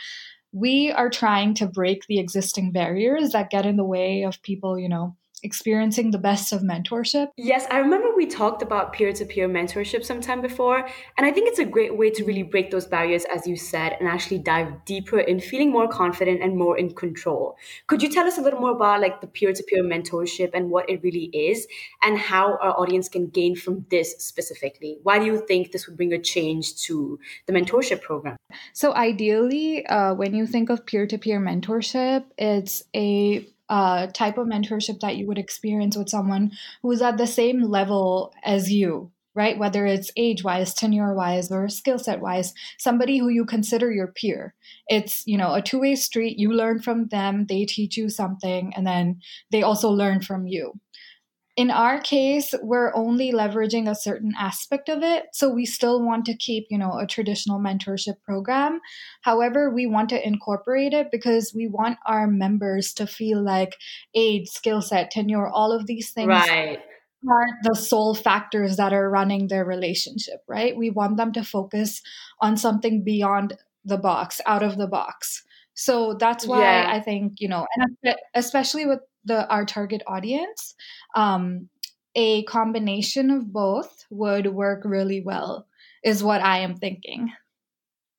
We 0.52 0.92
are 0.92 1.10
trying 1.10 1.56
to 1.56 1.68
break 1.68 2.06
the 2.08 2.20
existing 2.20 2.72
barriers 2.72 3.32
that 3.32 3.50
get 3.50 3.66
in 3.66 3.76
the 3.76 3.84
way 3.84 4.24
of 4.24 4.42
people 4.42 4.78
you 4.78 4.90
know 4.90 5.16
experiencing 5.44 6.12
the 6.12 6.18
best 6.18 6.52
of 6.54 6.62
mentorship? 6.62 7.30
Yes, 7.38 7.66
I 7.70 7.78
remember 7.78 8.08
we 8.16 8.26
talked 8.26 8.62
about 8.62 8.94
peer 8.94 9.14
to 9.14 9.26
peer 9.26 9.48
mentorship 9.50 10.04
sometime 10.04 10.42
before. 10.42 10.88
And 11.18 11.26
I 11.26 11.32
think 11.32 11.48
it's 11.48 11.60
a 11.60 11.66
great 11.66 11.98
way 11.98 12.10
to 12.12 12.24
really 12.24 12.44
break 12.44 12.72
those 12.72 12.86
barriers, 12.86 13.26
as 13.34 13.46
you 13.46 13.56
said, 13.56 13.98
and 14.00 14.08
actually 14.08 14.40
dive 14.40 14.86
deeper 14.86 15.20
in 15.20 15.40
feeling 15.40 15.72
more 15.72 15.88
confident 15.88 16.42
and 16.42 16.58
more 16.58 16.78
in 16.78 16.94
control. 16.94 17.58
Could 17.88 18.02
you 18.02 18.10
tell 18.10 18.26
us 18.26 18.38
a 18.38 18.42
little 18.42 18.60
more 18.60 18.72
about 18.72 19.02
like 19.02 19.22
the 19.22 19.28
peer 19.28 19.54
to 19.54 19.64
peer 19.64 19.84
mentorship 19.84 20.52
and 20.54 20.70
what 20.70 20.90
it 20.90 21.02
really 21.04 21.30
is 21.34 21.68
and 22.02 22.18
how 22.18 22.58
our 22.58 22.80
audience 22.80 23.10
can 23.10 23.28
gain 23.28 23.56
from 23.56 23.86
this 23.90 24.16
specifically? 24.20 24.98
Why 25.04 25.20
do 25.20 25.26
you 25.26 25.46
think 25.48 25.72
this 25.72 25.88
would 25.88 25.98
bring 25.98 26.14
a 26.14 26.20
change 26.20 26.76
to 26.84 27.20
the 27.46 27.54
mentorship 27.54 28.02
program? 28.02 28.38
So, 28.74 28.94
ideally, 28.94 29.86
uh, 29.86 30.14
when 30.16 30.34
you 30.34 30.46
think 30.46 30.70
of 30.70 30.86
peer 30.86 31.08
to 31.08 31.18
peer 31.18 31.40
mentorship, 31.40 32.26
it's 32.38 32.84
a 32.96 33.48
uh, 33.74 34.06
type 34.06 34.38
of 34.38 34.46
mentorship 34.46 35.00
that 35.00 35.18
you 35.18 35.26
would 35.26 35.40
experience 35.40 35.98
with 35.98 36.08
someone 36.08 36.52
who 36.84 36.92
is 36.92 37.02
at 37.02 37.18
the 37.18 37.26
same 37.26 37.60
level 37.60 38.32
as 38.44 38.72
you, 38.72 39.12
right? 39.34 39.58
Whether 39.58 39.88
it's 39.88 40.12
age 40.16 40.44
wise, 40.44 40.76
tenure 40.76 41.16
wise, 41.16 41.52
or 41.52 41.68
skill 41.70 41.98
set 41.98 42.22
wise, 42.22 42.54
somebody 42.78 43.18
who 43.18 43.30
you 43.30 43.46
consider 43.46 43.92
your 43.92 44.06
peer. 44.06 44.54
It's, 44.88 45.26
you 45.26 45.40
know, 45.40 45.56
a 45.56 45.62
two 45.64 45.80
way 45.80 45.96
street. 45.96 46.38
You 46.38 46.54
learn 46.54 46.84
from 46.84 47.08
them, 47.08 47.48
they 47.50 47.66
teach 47.66 47.98
you 47.98 48.10
something, 48.10 48.74
and 48.76 48.86
then 48.86 49.22
they 49.52 49.64
also 49.64 49.90
learn 49.90 50.22
from 50.22 50.46
you 50.46 50.80
in 51.56 51.70
our 51.70 52.00
case 52.02 52.54
we're 52.64 52.94
only 52.96 53.32
leveraging 53.32 53.90
a 53.90 53.96
certain 53.96 54.34
aspect 54.40 54.90
of 54.90 55.04
it 55.04 55.26
so 55.34 55.50
we 55.50 55.66
still 55.66 56.04
want 56.04 56.26
to 56.26 56.36
keep 56.36 56.66
you 56.70 56.78
know 56.78 56.98
a 56.98 57.06
traditional 57.06 57.60
mentorship 57.60 58.16
program. 58.24 58.80
However 59.22 59.70
we 59.70 59.86
want 59.86 60.10
to 60.10 60.28
incorporate 60.28 60.94
it 60.94 61.10
because 61.12 61.54
we 61.56 61.68
want 61.68 62.00
our 62.06 62.28
members 62.28 62.94
to 62.94 63.06
feel 63.06 63.44
like 63.44 63.76
age 64.16 64.50
skill 64.50 64.82
set 64.82 65.12
tenure 65.12 65.48
all 65.48 65.72
of 65.72 65.86
these 65.86 66.12
things 66.12 66.30
right. 66.30 66.80
are 67.30 67.48
the 67.64 67.76
sole 67.76 68.16
factors 68.16 68.78
that 68.78 68.94
are 68.94 69.10
running 69.10 69.48
their 69.48 69.66
relationship 69.66 70.42
right? 70.48 70.76
We 70.76 70.90
want 70.90 71.18
them 71.18 71.32
to 71.34 71.44
focus 71.44 72.02
on 72.42 72.58
something 72.58 73.04
beyond 73.04 73.54
the 73.86 73.98
box 73.98 74.42
out 74.46 74.64
of 74.64 74.78
the 74.78 74.88
box. 74.88 75.44
So 75.76 76.14
that's 76.14 76.46
why 76.46 76.62
yeah. 76.62 76.88
i 76.92 77.00
think 77.00 77.34
you 77.38 77.48
know 77.48 77.68
and 77.76 78.16
especially 78.34 78.86
with 78.86 79.00
the 79.26 79.48
our 79.48 79.66
target 79.66 80.02
audience, 80.08 80.76
um, 81.16 81.70
a 82.16 82.44
combination 82.44 83.32
of 83.32 83.52
both 83.52 84.06
would 84.10 84.48
work 84.48 84.82
really 84.86 85.22
well. 85.22 85.68
Is 86.04 86.22
what 86.24 86.42
I 86.42 86.60
am 86.60 86.76
thinking. 86.76 87.32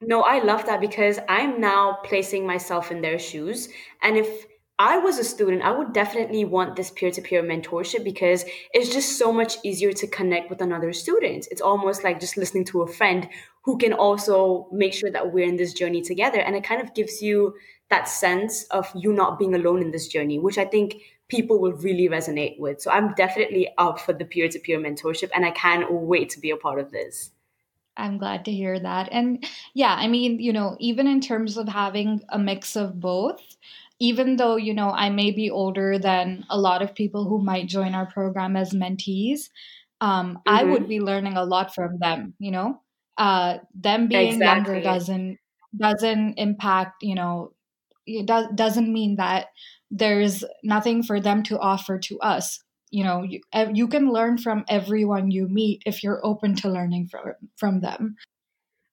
No, 0.00 0.22
I 0.22 0.42
love 0.42 0.66
that 0.66 0.80
because 0.80 1.18
I'm 1.28 1.60
now 1.60 1.98
placing 2.04 2.46
myself 2.46 2.90
in 2.90 3.00
their 3.00 3.18
shoes. 3.18 3.68
And 4.02 4.16
if 4.16 4.46
I 4.78 4.98
was 4.98 5.18
a 5.18 5.24
student, 5.24 5.62
I 5.62 5.70
would 5.70 5.92
definitely 5.92 6.44
want 6.44 6.74
this 6.74 6.90
peer 6.90 7.10
to 7.12 7.22
peer 7.22 7.42
mentorship 7.42 8.02
because 8.02 8.44
it's 8.72 8.92
just 8.92 9.18
so 9.18 9.32
much 9.32 9.56
easier 9.62 9.92
to 9.92 10.06
connect 10.08 10.50
with 10.50 10.60
another 10.60 10.92
student. 10.92 11.46
It's 11.50 11.60
almost 11.60 12.02
like 12.02 12.18
just 12.18 12.36
listening 12.36 12.64
to 12.66 12.82
a 12.82 12.92
friend 12.92 13.28
who 13.64 13.78
can 13.78 13.92
also 13.92 14.68
make 14.72 14.92
sure 14.92 15.10
that 15.12 15.32
we're 15.32 15.48
in 15.48 15.56
this 15.56 15.74
journey 15.74 16.02
together. 16.02 16.40
And 16.40 16.56
it 16.56 16.64
kind 16.64 16.82
of 16.82 16.92
gives 16.92 17.22
you 17.22 17.54
that 17.90 18.08
sense 18.08 18.64
of 18.64 18.90
you 18.94 19.12
not 19.12 19.38
being 19.38 19.54
alone 19.54 19.82
in 19.82 19.90
this 19.90 20.08
journey, 20.08 20.38
which 20.38 20.58
I 20.58 20.64
think 20.64 20.96
people 21.28 21.60
will 21.60 21.72
really 21.72 22.08
resonate 22.08 22.58
with. 22.58 22.80
So 22.80 22.90
I'm 22.90 23.14
definitely 23.14 23.68
up 23.78 24.00
for 24.00 24.12
the 24.12 24.24
peer 24.24 24.48
to 24.48 24.58
peer 24.58 24.78
mentorship 24.78 25.30
and 25.34 25.44
I 25.44 25.50
can't 25.50 25.90
wait 25.90 26.30
to 26.30 26.40
be 26.40 26.50
a 26.50 26.56
part 26.56 26.78
of 26.78 26.90
this. 26.90 27.30
I'm 27.96 28.18
glad 28.18 28.44
to 28.46 28.52
hear 28.52 28.78
that. 28.78 29.08
And 29.12 29.44
yeah, 29.72 29.94
I 29.94 30.08
mean, 30.08 30.40
you 30.40 30.52
know, 30.52 30.76
even 30.80 31.06
in 31.06 31.20
terms 31.20 31.56
of 31.56 31.68
having 31.68 32.22
a 32.28 32.38
mix 32.38 32.76
of 32.76 32.98
both, 32.98 33.40
even 34.00 34.36
though, 34.36 34.56
you 34.56 34.74
know, 34.74 34.90
I 34.90 35.10
may 35.10 35.30
be 35.30 35.50
older 35.50 35.98
than 35.98 36.44
a 36.50 36.58
lot 36.58 36.82
of 36.82 36.94
people 36.94 37.28
who 37.28 37.42
might 37.42 37.68
join 37.68 37.94
our 37.94 38.06
program 38.06 38.56
as 38.56 38.72
mentees, 38.72 39.50
um, 40.00 40.34
mm-hmm. 40.34 40.40
I 40.48 40.64
would 40.64 40.88
be 40.88 41.00
learning 41.00 41.36
a 41.36 41.44
lot 41.44 41.74
from 41.74 41.98
them, 41.98 42.34
you 42.38 42.50
know? 42.50 42.80
Uh, 43.16 43.58
them 43.74 44.08
being 44.08 44.34
exactly. 44.34 44.74
younger 44.74 44.82
doesn't 44.82 45.38
doesn't 45.76 46.34
impact, 46.34 47.02
you 47.02 47.14
know, 47.14 47.52
it 48.06 48.26
does, 48.26 48.46
doesn't 48.54 48.92
mean 48.92 49.16
that 49.16 49.46
there's 49.90 50.44
nothing 50.62 51.02
for 51.02 51.20
them 51.20 51.42
to 51.42 51.58
offer 51.58 51.98
to 51.98 52.18
us 52.20 52.60
you 52.90 53.04
know 53.04 53.22
you, 53.22 53.40
you 53.72 53.88
can 53.88 54.10
learn 54.10 54.38
from 54.38 54.64
everyone 54.68 55.30
you 55.30 55.48
meet 55.48 55.82
if 55.86 56.02
you're 56.02 56.24
open 56.24 56.54
to 56.54 56.68
learning 56.68 57.06
from 57.06 57.32
from 57.56 57.80
them 57.80 58.16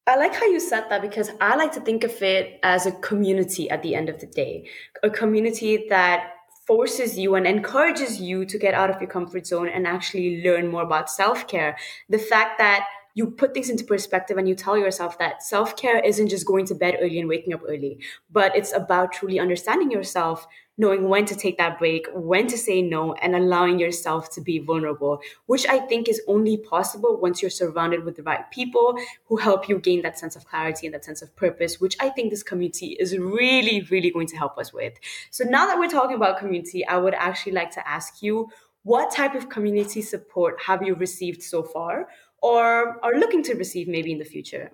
I 0.07 0.15
like 0.17 0.33
how 0.33 0.45
you 0.45 0.59
said 0.59 0.85
that 0.89 1.01
because 1.01 1.29
I 1.39 1.55
like 1.55 1.71
to 1.73 1.79
think 1.79 2.03
of 2.03 2.21
it 2.23 2.59
as 2.63 2.87
a 2.87 2.91
community 2.91 3.69
at 3.69 3.83
the 3.83 3.93
end 3.93 4.09
of 4.09 4.19
the 4.19 4.25
day, 4.25 4.67
a 5.03 5.11
community 5.11 5.85
that 5.89 6.33
forces 6.65 7.17
you 7.17 7.35
and 7.35 7.45
encourages 7.45 8.19
you 8.19 8.45
to 8.45 8.57
get 8.57 8.73
out 8.73 8.89
of 8.89 8.99
your 8.99 9.09
comfort 9.09 9.45
zone 9.45 9.69
and 9.69 9.85
actually 9.85 10.43
learn 10.43 10.67
more 10.69 10.83
about 10.83 11.09
self 11.09 11.47
care. 11.47 11.77
The 12.09 12.17
fact 12.17 12.57
that 12.57 12.85
you 13.13 13.31
put 13.31 13.53
things 13.53 13.69
into 13.69 13.83
perspective 13.83 14.37
and 14.37 14.47
you 14.47 14.55
tell 14.55 14.77
yourself 14.77 15.17
that 15.19 15.43
self 15.43 15.75
care 15.75 15.99
isn't 15.99 16.29
just 16.29 16.45
going 16.45 16.65
to 16.67 16.75
bed 16.75 16.97
early 17.01 17.19
and 17.19 17.29
waking 17.29 17.53
up 17.53 17.61
early, 17.67 17.99
but 18.31 18.55
it's 18.55 18.73
about 18.73 19.13
truly 19.13 19.39
understanding 19.39 19.91
yourself, 19.91 20.47
knowing 20.77 21.09
when 21.09 21.25
to 21.25 21.35
take 21.35 21.57
that 21.57 21.77
break, 21.77 22.07
when 22.13 22.47
to 22.47 22.57
say 22.57 22.81
no, 22.81 23.13
and 23.15 23.35
allowing 23.35 23.79
yourself 23.79 24.31
to 24.31 24.41
be 24.41 24.59
vulnerable, 24.59 25.21
which 25.45 25.67
I 25.67 25.79
think 25.79 26.07
is 26.07 26.21
only 26.27 26.57
possible 26.57 27.19
once 27.19 27.41
you're 27.41 27.51
surrounded 27.51 28.03
with 28.03 28.15
the 28.15 28.23
right 28.23 28.49
people 28.51 28.97
who 29.25 29.37
help 29.37 29.67
you 29.67 29.79
gain 29.79 30.01
that 30.03 30.17
sense 30.17 30.35
of 30.35 30.45
clarity 30.45 30.87
and 30.87 30.93
that 30.93 31.05
sense 31.05 31.21
of 31.21 31.35
purpose, 31.35 31.79
which 31.79 31.95
I 31.99 32.09
think 32.09 32.31
this 32.31 32.43
community 32.43 32.97
is 32.99 33.17
really, 33.17 33.81
really 33.91 34.11
going 34.11 34.27
to 34.27 34.37
help 34.37 34.57
us 34.57 34.73
with. 34.73 34.93
So 35.29 35.43
now 35.43 35.67
that 35.67 35.77
we're 35.77 35.89
talking 35.89 36.15
about 36.15 36.39
community, 36.39 36.85
I 36.87 36.97
would 36.97 37.13
actually 37.13 37.53
like 37.53 37.71
to 37.71 37.87
ask 37.87 38.21
you 38.21 38.49
what 38.83 39.13
type 39.13 39.35
of 39.35 39.49
community 39.49 40.01
support 40.01 40.59
have 40.65 40.81
you 40.81 40.95
received 40.95 41.43
so 41.43 41.61
far? 41.61 42.07
Or 42.41 42.99
are 43.03 43.19
looking 43.19 43.43
to 43.43 43.53
receive 43.55 43.87
maybe 43.87 44.11
in 44.11 44.19
the 44.19 44.25
future? 44.25 44.71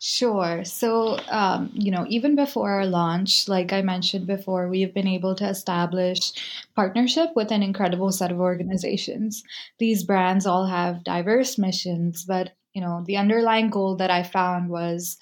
Sure. 0.00 0.64
So, 0.64 1.18
um, 1.30 1.70
you 1.72 1.90
know, 1.90 2.04
even 2.08 2.36
before 2.36 2.70
our 2.70 2.84
launch, 2.84 3.48
like 3.48 3.72
I 3.72 3.80
mentioned 3.80 4.26
before, 4.26 4.68
we 4.68 4.82
have 4.82 4.92
been 4.92 5.06
able 5.06 5.34
to 5.36 5.48
establish 5.48 6.32
partnership 6.74 7.30
with 7.34 7.50
an 7.50 7.62
incredible 7.62 8.12
set 8.12 8.30
of 8.30 8.38
organizations. 8.38 9.42
These 9.78 10.04
brands 10.04 10.44
all 10.44 10.66
have 10.66 11.04
diverse 11.04 11.56
missions, 11.56 12.24
but, 12.24 12.52
you 12.74 12.82
know, 12.82 13.02
the 13.06 13.16
underlying 13.16 13.70
goal 13.70 13.96
that 13.96 14.10
I 14.10 14.24
found 14.24 14.68
was 14.68 15.16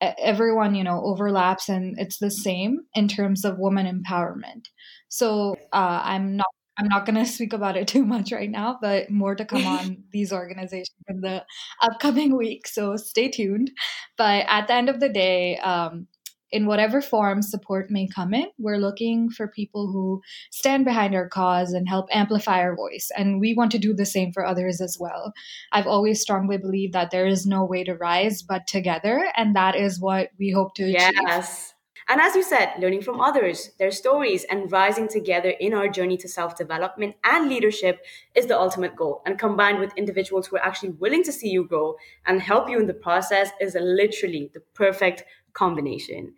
everyone, 0.00 0.74
you 0.74 0.84
know, 0.84 1.02
overlaps 1.04 1.68
and 1.68 1.98
it's 1.98 2.18
the 2.18 2.30
same 2.30 2.80
in 2.94 3.08
terms 3.08 3.44
of 3.44 3.58
woman 3.58 3.86
empowerment. 3.86 4.66
So 5.08 5.56
uh, 5.72 6.02
I'm 6.04 6.36
not 6.36 6.46
I'm 6.80 6.88
not 6.88 7.04
going 7.04 7.16
to 7.16 7.26
speak 7.30 7.52
about 7.52 7.76
it 7.76 7.86
too 7.94 8.04
much 8.04 8.32
right 8.32 8.50
now, 8.50 8.78
but 8.80 9.10
more 9.10 9.34
to 9.34 9.44
come 9.44 9.66
on 9.66 10.04
these 10.12 10.32
organizations 10.32 10.96
in 11.08 11.20
the 11.20 11.44
upcoming 11.82 12.36
week. 12.36 12.66
So 12.66 12.96
stay 12.96 13.28
tuned. 13.28 13.70
But 14.16 14.46
at 14.48 14.66
the 14.66 14.74
end 14.74 14.88
of 14.88 14.98
the 14.98 15.10
day, 15.10 15.58
um, 15.58 16.06
in 16.52 16.66
whatever 16.66 17.00
form 17.00 17.42
support 17.42 17.90
may 17.90 18.08
come 18.08 18.34
in, 18.34 18.48
we're 18.58 18.78
looking 18.78 19.30
for 19.30 19.46
people 19.46 19.92
who 19.92 20.20
stand 20.50 20.84
behind 20.84 21.14
our 21.14 21.28
cause 21.28 21.72
and 21.72 21.88
help 21.88 22.06
amplify 22.10 22.60
our 22.60 22.74
voice. 22.74 23.08
And 23.16 23.38
we 23.38 23.54
want 23.54 23.70
to 23.72 23.78
do 23.78 23.94
the 23.94 24.06
same 24.06 24.32
for 24.32 24.44
others 24.44 24.80
as 24.80 24.96
well. 24.98 25.32
I've 25.70 25.86
always 25.86 26.20
strongly 26.20 26.56
believed 26.56 26.94
that 26.94 27.12
there 27.12 27.26
is 27.26 27.46
no 27.46 27.64
way 27.64 27.84
to 27.84 27.94
rise 27.94 28.42
but 28.42 28.66
together. 28.66 29.30
And 29.36 29.54
that 29.54 29.76
is 29.76 30.00
what 30.00 30.30
we 30.40 30.50
hope 30.50 30.74
to 30.74 30.84
achieve. 30.84 31.12
Yes. 31.24 31.74
And 32.10 32.20
as 32.20 32.34
you 32.34 32.42
said, 32.42 32.72
learning 32.80 33.02
from 33.02 33.20
others, 33.20 33.70
their 33.78 33.92
stories, 33.92 34.42
and 34.50 34.70
rising 34.72 35.06
together 35.06 35.50
in 35.50 35.72
our 35.72 35.86
journey 35.86 36.16
to 36.16 36.28
self 36.28 36.56
development 36.56 37.14
and 37.22 37.48
leadership 37.48 38.04
is 38.34 38.46
the 38.46 38.58
ultimate 38.58 38.96
goal. 38.96 39.22
And 39.24 39.38
combined 39.38 39.78
with 39.78 39.96
individuals 39.96 40.48
who 40.48 40.56
are 40.56 40.64
actually 40.64 40.90
willing 40.90 41.22
to 41.22 41.30
see 41.30 41.50
you 41.50 41.64
grow 41.68 41.94
and 42.26 42.42
help 42.42 42.68
you 42.68 42.80
in 42.80 42.88
the 42.88 42.94
process 42.94 43.50
is 43.60 43.76
literally 43.80 44.50
the 44.52 44.58
perfect 44.74 45.22
combination. 45.52 46.34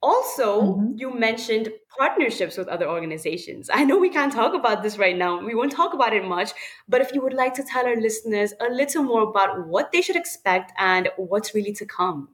Also, 0.00 0.62
mm-hmm. 0.62 0.92
you 0.94 1.12
mentioned 1.12 1.72
partnerships 1.98 2.56
with 2.56 2.68
other 2.68 2.88
organizations. 2.88 3.70
I 3.72 3.82
know 3.82 3.98
we 3.98 4.08
can't 4.08 4.32
talk 4.32 4.54
about 4.54 4.84
this 4.84 4.98
right 4.98 5.16
now. 5.16 5.44
We 5.44 5.56
won't 5.56 5.72
talk 5.72 5.94
about 5.94 6.12
it 6.12 6.24
much, 6.24 6.52
but 6.88 7.00
if 7.00 7.12
you 7.12 7.22
would 7.22 7.34
like 7.34 7.54
to 7.54 7.64
tell 7.64 7.86
our 7.86 7.96
listeners 7.96 8.54
a 8.60 8.72
little 8.72 9.02
more 9.02 9.22
about 9.22 9.66
what 9.66 9.90
they 9.90 10.00
should 10.00 10.16
expect 10.16 10.72
and 10.78 11.08
what's 11.16 11.56
really 11.56 11.72
to 11.72 11.86
come. 11.86 12.28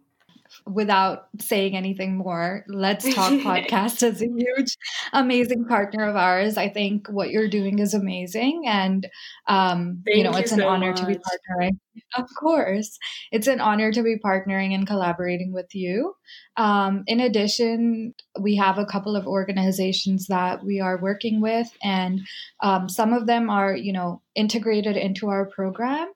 Without 0.67 1.29
saying 1.39 1.77
anything 1.77 2.17
more, 2.17 2.65
Let's 2.69 3.05
Talk 3.15 3.33
Podcast 3.41 4.03
is 4.03 4.23
a 4.23 4.27
huge, 4.27 4.77
amazing 5.13 5.65
partner 5.67 6.09
of 6.09 6.17
ours. 6.17 6.57
I 6.57 6.69
think 6.69 7.09
what 7.09 7.31
you're 7.31 7.49
doing 7.49 7.79
is 7.79 7.95
amazing. 7.95 8.65
And, 8.67 9.07
um, 9.47 10.03
you 10.07 10.25
know, 10.25 10.33
it's 10.33 10.51
you 10.51 10.59
an 10.59 10.63
so 10.63 10.69
honor 10.69 10.91
much. 10.91 11.01
to 11.01 11.07
be 11.07 11.15
partnering. 11.17 11.79
Of 12.17 12.27
course. 12.39 12.99
It's 13.33 13.47
an 13.47 13.61
honor 13.61 13.93
to 13.93 14.03
be 14.03 14.17
partnering 14.25 14.75
and 14.75 14.87
collaborating 14.87 15.53
with 15.53 15.75
you. 15.75 16.15
Um, 16.57 17.05
in 17.07 17.21
addition, 17.21 18.15
we 18.41 18.57
have 18.57 18.79
a 18.79 18.87
couple 18.87 19.17
of 19.17 19.27
organizations 19.27 20.27
that 20.29 20.65
we 20.65 20.81
are 20.81 21.01
working 21.01 21.41
with, 21.41 21.69
and 21.83 22.21
um, 22.63 22.89
some 22.89 23.13
of 23.13 23.27
them 23.27 23.51
are, 23.51 23.75
you 23.75 23.93
know, 23.93 24.23
integrated 24.35 24.97
into 24.97 25.29
our 25.29 25.47
program. 25.47 26.09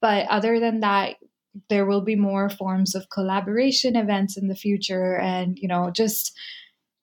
But 0.00 0.26
other 0.28 0.58
than 0.58 0.80
that, 0.80 1.16
there 1.68 1.86
will 1.86 2.00
be 2.00 2.16
more 2.16 2.48
forms 2.48 2.94
of 2.94 3.10
collaboration 3.10 3.96
events 3.96 4.36
in 4.36 4.48
the 4.48 4.54
future 4.54 5.18
and 5.18 5.58
you 5.58 5.68
know 5.68 5.90
just 5.90 6.32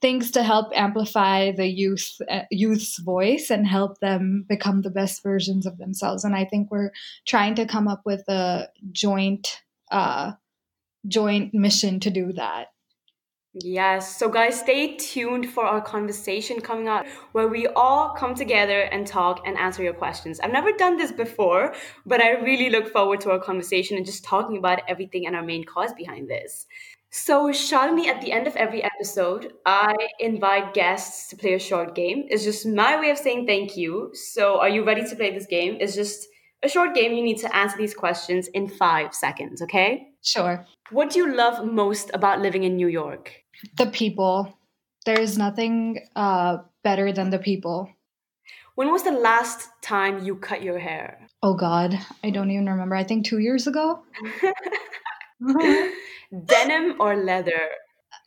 things 0.01 0.31
to 0.31 0.43
help 0.43 0.71
amplify 0.73 1.51
the 1.51 1.67
youth 1.67 2.17
uh, 2.29 2.41
youth's 2.49 2.99
voice 2.99 3.49
and 3.49 3.67
help 3.67 3.99
them 3.99 4.45
become 4.47 4.81
the 4.81 4.89
best 4.89 5.21
versions 5.23 5.65
of 5.65 5.77
themselves. 5.77 6.23
And 6.23 6.35
i 6.35 6.45
think 6.45 6.71
we're 6.71 6.91
trying 7.27 7.55
to 7.55 7.65
come 7.65 7.87
up 7.87 8.01
with 8.05 8.27
a 8.27 8.67
joint 8.91 9.61
uh, 9.91 10.33
joint 11.07 11.53
mission 11.53 11.99
to 12.01 12.09
do 12.09 12.33
that 12.33 12.67
Yes. 13.53 14.17
So, 14.19 14.29
guys, 14.29 14.59
stay 14.59 14.95
tuned 14.95 15.49
for 15.49 15.65
our 15.65 15.81
conversation 15.81 16.61
coming 16.61 16.87
up 16.87 17.07
where 17.31 17.47
we 17.47 17.65
all 17.67 18.11
come 18.11 18.35
together 18.35 18.81
and 18.81 19.07
talk 19.07 19.41
and 19.45 19.57
answer 19.57 19.81
your 19.81 19.93
questions. 19.93 20.39
I've 20.39 20.51
never 20.51 20.71
done 20.71 20.97
this 20.97 21.11
before, 21.11 21.73
but 22.05 22.21
I 22.21 22.33
really 22.41 22.69
look 22.69 22.93
forward 22.93 23.21
to 23.21 23.31
our 23.31 23.39
conversation 23.39 23.97
and 23.97 24.05
just 24.05 24.23
talking 24.23 24.57
about 24.57 24.81
everything 24.87 25.25
and 25.25 25.35
our 25.35 25.41
main 25.43 25.63
cause 25.63 25.93
behind 25.93 26.29
this. 26.29 26.67
So, 27.09 27.49
Shalini, 27.49 28.05
at 28.05 28.21
the 28.21 28.31
end 28.31 28.45
of 28.45 28.55
every 28.55 28.83
episode, 28.83 29.51
I 29.65 29.95
invite 30.19 30.75
guests 30.75 31.27
to 31.29 31.35
play 31.35 31.55
a 31.55 31.59
short 31.59 31.95
game. 31.95 32.25
It's 32.29 32.43
just 32.43 32.67
my 32.67 32.99
way 32.99 33.09
of 33.09 33.17
saying 33.17 33.47
thank 33.47 33.75
you. 33.75 34.11
So, 34.13 34.59
are 34.59 34.69
you 34.69 34.83
ready 34.83 35.03
to 35.09 35.15
play 35.15 35.33
this 35.33 35.47
game? 35.47 35.75
It's 35.79 35.95
just 35.95 36.27
a 36.61 36.69
short 36.69 36.93
game. 36.93 37.13
You 37.13 37.23
need 37.23 37.39
to 37.39 37.55
answer 37.55 37.77
these 37.77 37.95
questions 37.95 38.47
in 38.49 38.67
five 38.67 39.15
seconds, 39.15 39.63
okay? 39.63 40.09
Sure. 40.21 40.67
What 40.91 41.09
do 41.09 41.17
you 41.17 41.35
love 41.35 41.65
most 41.65 42.11
about 42.13 42.41
living 42.41 42.63
in 42.63 42.75
New 42.75 42.87
York? 42.87 43.38
The 43.77 43.87
people. 43.87 44.57
There's 45.05 45.37
nothing 45.37 45.99
uh, 46.15 46.57
better 46.83 47.11
than 47.11 47.29
the 47.29 47.39
people. 47.39 47.89
When 48.75 48.91
was 48.91 49.03
the 49.03 49.11
last 49.11 49.69
time 49.81 50.23
you 50.23 50.35
cut 50.35 50.63
your 50.63 50.79
hair? 50.79 51.27
Oh 51.43 51.53
God, 51.53 51.99
I 52.23 52.29
don't 52.29 52.51
even 52.51 52.69
remember. 52.69 52.95
I 52.95 53.03
think 53.03 53.25
two 53.25 53.39
years 53.39 53.67
ago. 53.67 54.03
Denim 56.45 56.95
or 56.99 57.15
leather? 57.15 57.69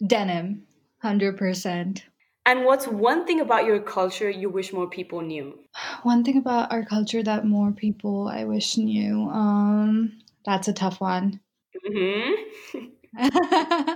Denim, 0.07 0.67
100%. 1.05 2.03
And 2.45 2.65
what's 2.65 2.89
one 2.89 3.25
thing 3.25 3.41
about 3.41 3.65
your 3.65 3.81
culture 3.81 4.29
you 4.29 4.51
wish 4.51 4.73
more 4.73 4.89
people 4.89 5.21
knew? 5.21 5.59
One 6.03 6.25
thing 6.25 6.39
about 6.39 6.73
our 6.73 6.85
culture 6.85 7.23
that 7.23 7.47
more 7.47 7.71
people 7.71 8.29
I 8.29 8.45
wish 8.45 8.77
knew. 8.77 9.29
Um, 9.31 10.19
that's 10.45 10.67
a 10.67 10.73
tough 10.73 11.01
one. 11.01 11.41
Mm-hmm. 11.87 12.87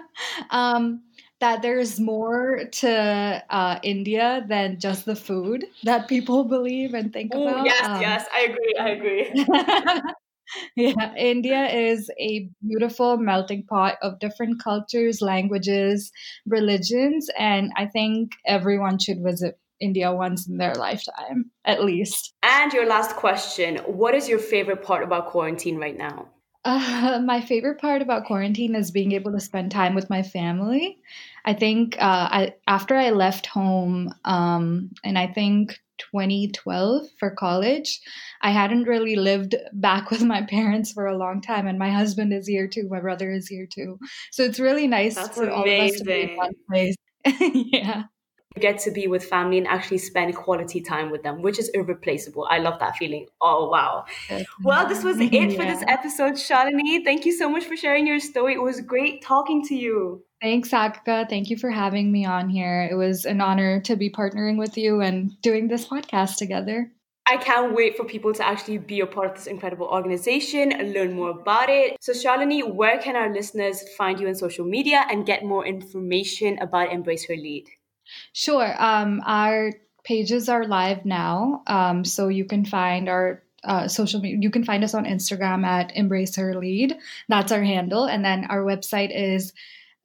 um, 0.50 1.02
that 1.40 1.62
there's 1.62 2.00
more 2.00 2.64
to 2.64 3.44
uh, 3.50 3.78
India 3.82 4.44
than 4.48 4.80
just 4.80 5.04
the 5.04 5.16
food 5.16 5.64
that 5.84 6.08
people 6.08 6.44
believe 6.44 6.94
and 6.94 7.12
think 7.12 7.34
Ooh, 7.34 7.42
about. 7.42 7.66
Yes, 7.66 7.86
um, 7.86 8.00
yes, 8.00 8.26
I 8.34 8.40
agree. 8.40 8.74
I 8.80 8.88
agree. 8.90 10.12
yeah, 10.76 11.14
India 11.16 11.66
is 11.66 12.10
a 12.18 12.48
beautiful 12.66 13.18
melting 13.18 13.64
pot 13.64 13.96
of 14.02 14.18
different 14.18 14.62
cultures, 14.62 15.20
languages, 15.20 16.10
religions, 16.46 17.28
and 17.38 17.72
I 17.76 17.86
think 17.86 18.32
everyone 18.46 18.98
should 18.98 19.22
visit 19.22 19.58
India 19.80 20.12
once 20.12 20.48
in 20.48 20.56
their 20.56 20.74
lifetime, 20.74 21.50
at 21.64 21.84
least. 21.84 22.32
And 22.42 22.72
your 22.72 22.86
last 22.86 23.16
question 23.16 23.76
What 23.84 24.14
is 24.14 24.28
your 24.28 24.38
favorite 24.38 24.82
part 24.82 25.02
about 25.02 25.28
quarantine 25.28 25.76
right 25.76 25.96
now? 25.96 26.28
Uh, 26.66 27.20
my 27.25 27.40
favorite 27.40 27.80
part 27.80 28.02
about 28.02 28.25
quarantine 28.25 28.75
is 28.75 28.90
being 28.90 29.12
able 29.12 29.30
to 29.30 29.38
spend 29.38 29.70
time 29.70 29.94
with 29.94 30.11
my 30.11 30.20
family. 30.20 30.99
I 31.44 31.54
think 31.54 31.94
uh, 31.96 32.28
I, 32.28 32.54
after 32.66 32.96
I 32.96 33.11
left 33.11 33.46
home, 33.46 34.12
um, 34.25 34.90
and 35.04 35.16
I 35.16 35.28
think 35.28 35.78
2012 35.99 37.06
for 37.20 37.30
college, 37.30 38.00
I 38.43 38.50
hadn't 38.50 38.82
really 38.82 39.14
lived 39.14 39.54
back 39.75 40.10
with 40.10 40.23
my 40.25 40.43
parents 40.43 40.90
for 40.90 41.06
a 41.06 41.17
long 41.17 41.40
time, 41.40 41.69
and 41.69 41.78
my 41.78 41.90
husband 41.93 42.32
is 42.32 42.49
here 42.49 42.67
too. 42.67 42.88
My 42.90 42.99
brother 42.99 43.30
is 43.30 43.47
here 43.47 43.69
too, 43.73 44.00
so 44.32 44.43
it's 44.43 44.58
really 44.58 44.88
nice 44.88 45.14
That's 45.14 45.36
for 45.36 45.45
amazing. 45.45 45.52
all 45.52 45.71
of 45.71 45.86
us 45.86 45.93
to 45.99 46.04
be 46.04 46.23
in 46.23 46.30
one 46.34 46.52
place. 46.69 46.97
yeah 47.73 48.02
get 48.60 48.78
to 48.80 48.90
be 48.90 49.06
with 49.06 49.25
family 49.25 49.58
and 49.58 49.66
actually 49.66 49.99
spend 49.99 50.34
quality 50.34 50.80
time 50.80 51.10
with 51.10 51.23
them, 51.23 51.42
which 51.42 51.58
is 51.58 51.69
irreplaceable. 51.71 52.47
I 52.50 52.58
love 52.58 52.78
that 52.80 52.97
feeling. 52.97 53.26
Oh, 53.40 53.69
wow. 53.69 54.04
Well, 54.62 54.88
this 54.88 55.04
was 55.04 55.19
it 55.21 55.52
for 55.52 55.64
this 55.64 55.82
episode, 55.86 56.34
Shalini. 56.34 57.04
Thank 57.04 57.25
you 57.25 57.32
so 57.32 57.49
much 57.49 57.64
for 57.64 57.76
sharing 57.76 58.06
your 58.06 58.21
story. 58.21 58.54
It 58.54 58.62
was 58.62 58.80
great 58.80 59.23
talking 59.23 59.64
to 59.66 59.75
you. 59.75 60.23
Thanks, 60.40 60.71
Sagrika. 60.71 61.28
Thank 61.28 61.49
you 61.49 61.56
for 61.56 61.71
having 61.71 62.12
me 62.12 62.26
on 62.26 62.49
here. 62.49 62.88
It 62.90 62.95
was 62.95 63.25
an 63.25 63.40
honor 63.40 63.80
to 63.80 63.97
be 63.97 64.10
partnering 64.10 64.58
with 64.58 64.76
you 64.76 65.00
and 65.00 65.40
doing 65.40 65.69
this 65.69 65.86
podcast 65.88 66.36
together. 66.36 66.90
I 67.28 67.38
can't 67.38 67.75
wait 67.75 67.97
for 67.97 68.04
people 68.04 68.32
to 68.34 68.47
actually 68.47 68.78
be 68.78 69.00
a 69.00 69.06
part 69.06 69.30
of 69.30 69.34
this 69.34 69.49
incredible 69.49 69.86
organization 69.86 70.71
and 70.71 70.92
learn 70.92 71.12
more 71.14 71.30
about 71.30 71.69
it. 71.69 71.97
So, 72.00 72.12
Shalini, 72.12 72.73
where 72.73 72.99
can 72.99 73.16
our 73.16 73.32
listeners 73.32 73.82
find 73.97 74.21
you 74.21 74.28
on 74.28 74.36
social 74.36 74.64
media 74.64 75.04
and 75.10 75.26
get 75.26 75.45
more 75.45 75.66
information 75.66 76.56
about 76.60 76.92
Embrace 76.92 77.26
Her 77.26 77.34
Lead? 77.34 77.66
Sure. 78.32 78.75
Um, 78.82 79.23
our 79.26 79.73
pages 80.04 80.49
are 80.49 80.66
live 80.66 81.04
now, 81.04 81.62
um, 81.66 82.04
so 82.04 82.28
you 82.28 82.45
can 82.45 82.64
find 82.64 83.08
our 83.08 83.42
uh, 83.64 83.88
social 83.88 84.21
media. 84.21 84.38
You 84.40 84.50
can 84.50 84.64
find 84.64 84.84
us 84.84 84.95
on 84.95 85.04
Instagram 85.04 85.64
at 85.64 85.95
Embrace 85.97 86.36
Her 86.36 86.54
Lead. 86.54 86.97
That's 87.28 87.52
our 87.52 87.62
handle, 87.62 88.04
and 88.04 88.25
then 88.25 88.47
our 88.49 88.62
website 88.62 89.10
is 89.12 89.52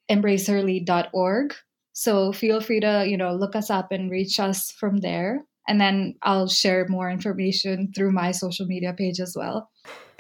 embraceherlead.org. 0.10 1.54
So 1.94 2.32
feel 2.32 2.62
free 2.62 2.80
to 2.80 3.06
you 3.08 3.18
know 3.18 3.34
look 3.36 3.56
us 3.56 3.70
up 3.70 3.92
and 3.92 4.10
reach 4.10 4.40
us 4.40 4.72
from 4.72 4.98
there, 4.98 5.46
and 5.68 5.80
then 5.80 6.16
I'll 6.24 6.48
share 6.48 6.88
more 6.90 7.10
information 7.10 7.92
through 7.96 8.12
my 8.12 8.32
social 8.32 8.66
media 8.66 8.94
page 8.94 9.20
as 9.20 9.36
well. 9.38 9.70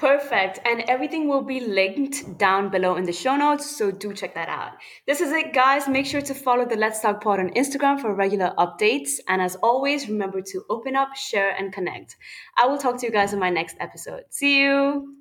Perfect. 0.01 0.57
And 0.65 0.81
everything 0.87 1.27
will 1.27 1.43
be 1.43 1.59
linked 1.59 2.39
down 2.39 2.69
below 2.69 2.95
in 2.95 3.03
the 3.03 3.13
show 3.13 3.35
notes, 3.35 3.77
so 3.77 3.91
do 3.91 4.13
check 4.13 4.33
that 4.33 4.49
out. 4.49 4.71
This 5.05 5.21
is 5.21 5.31
it, 5.31 5.53
guys. 5.53 5.87
Make 5.87 6.07
sure 6.07 6.21
to 6.21 6.33
follow 6.33 6.65
the 6.65 6.75
Let's 6.75 7.01
Talk 7.01 7.21
Pod 7.23 7.39
on 7.39 7.51
Instagram 7.51 8.01
for 8.01 8.15
regular 8.15 8.51
updates. 8.57 9.19
And 9.27 9.43
as 9.43 9.57
always, 9.57 10.09
remember 10.09 10.41
to 10.41 10.63
open 10.71 10.95
up, 10.95 11.15
share, 11.15 11.51
and 11.55 11.71
connect. 11.71 12.17
I 12.57 12.65
will 12.65 12.79
talk 12.79 12.97
to 13.01 13.05
you 13.05 13.11
guys 13.11 13.31
in 13.33 13.37
my 13.39 13.51
next 13.51 13.77
episode. 13.79 14.23
See 14.31 14.61
you. 14.61 15.17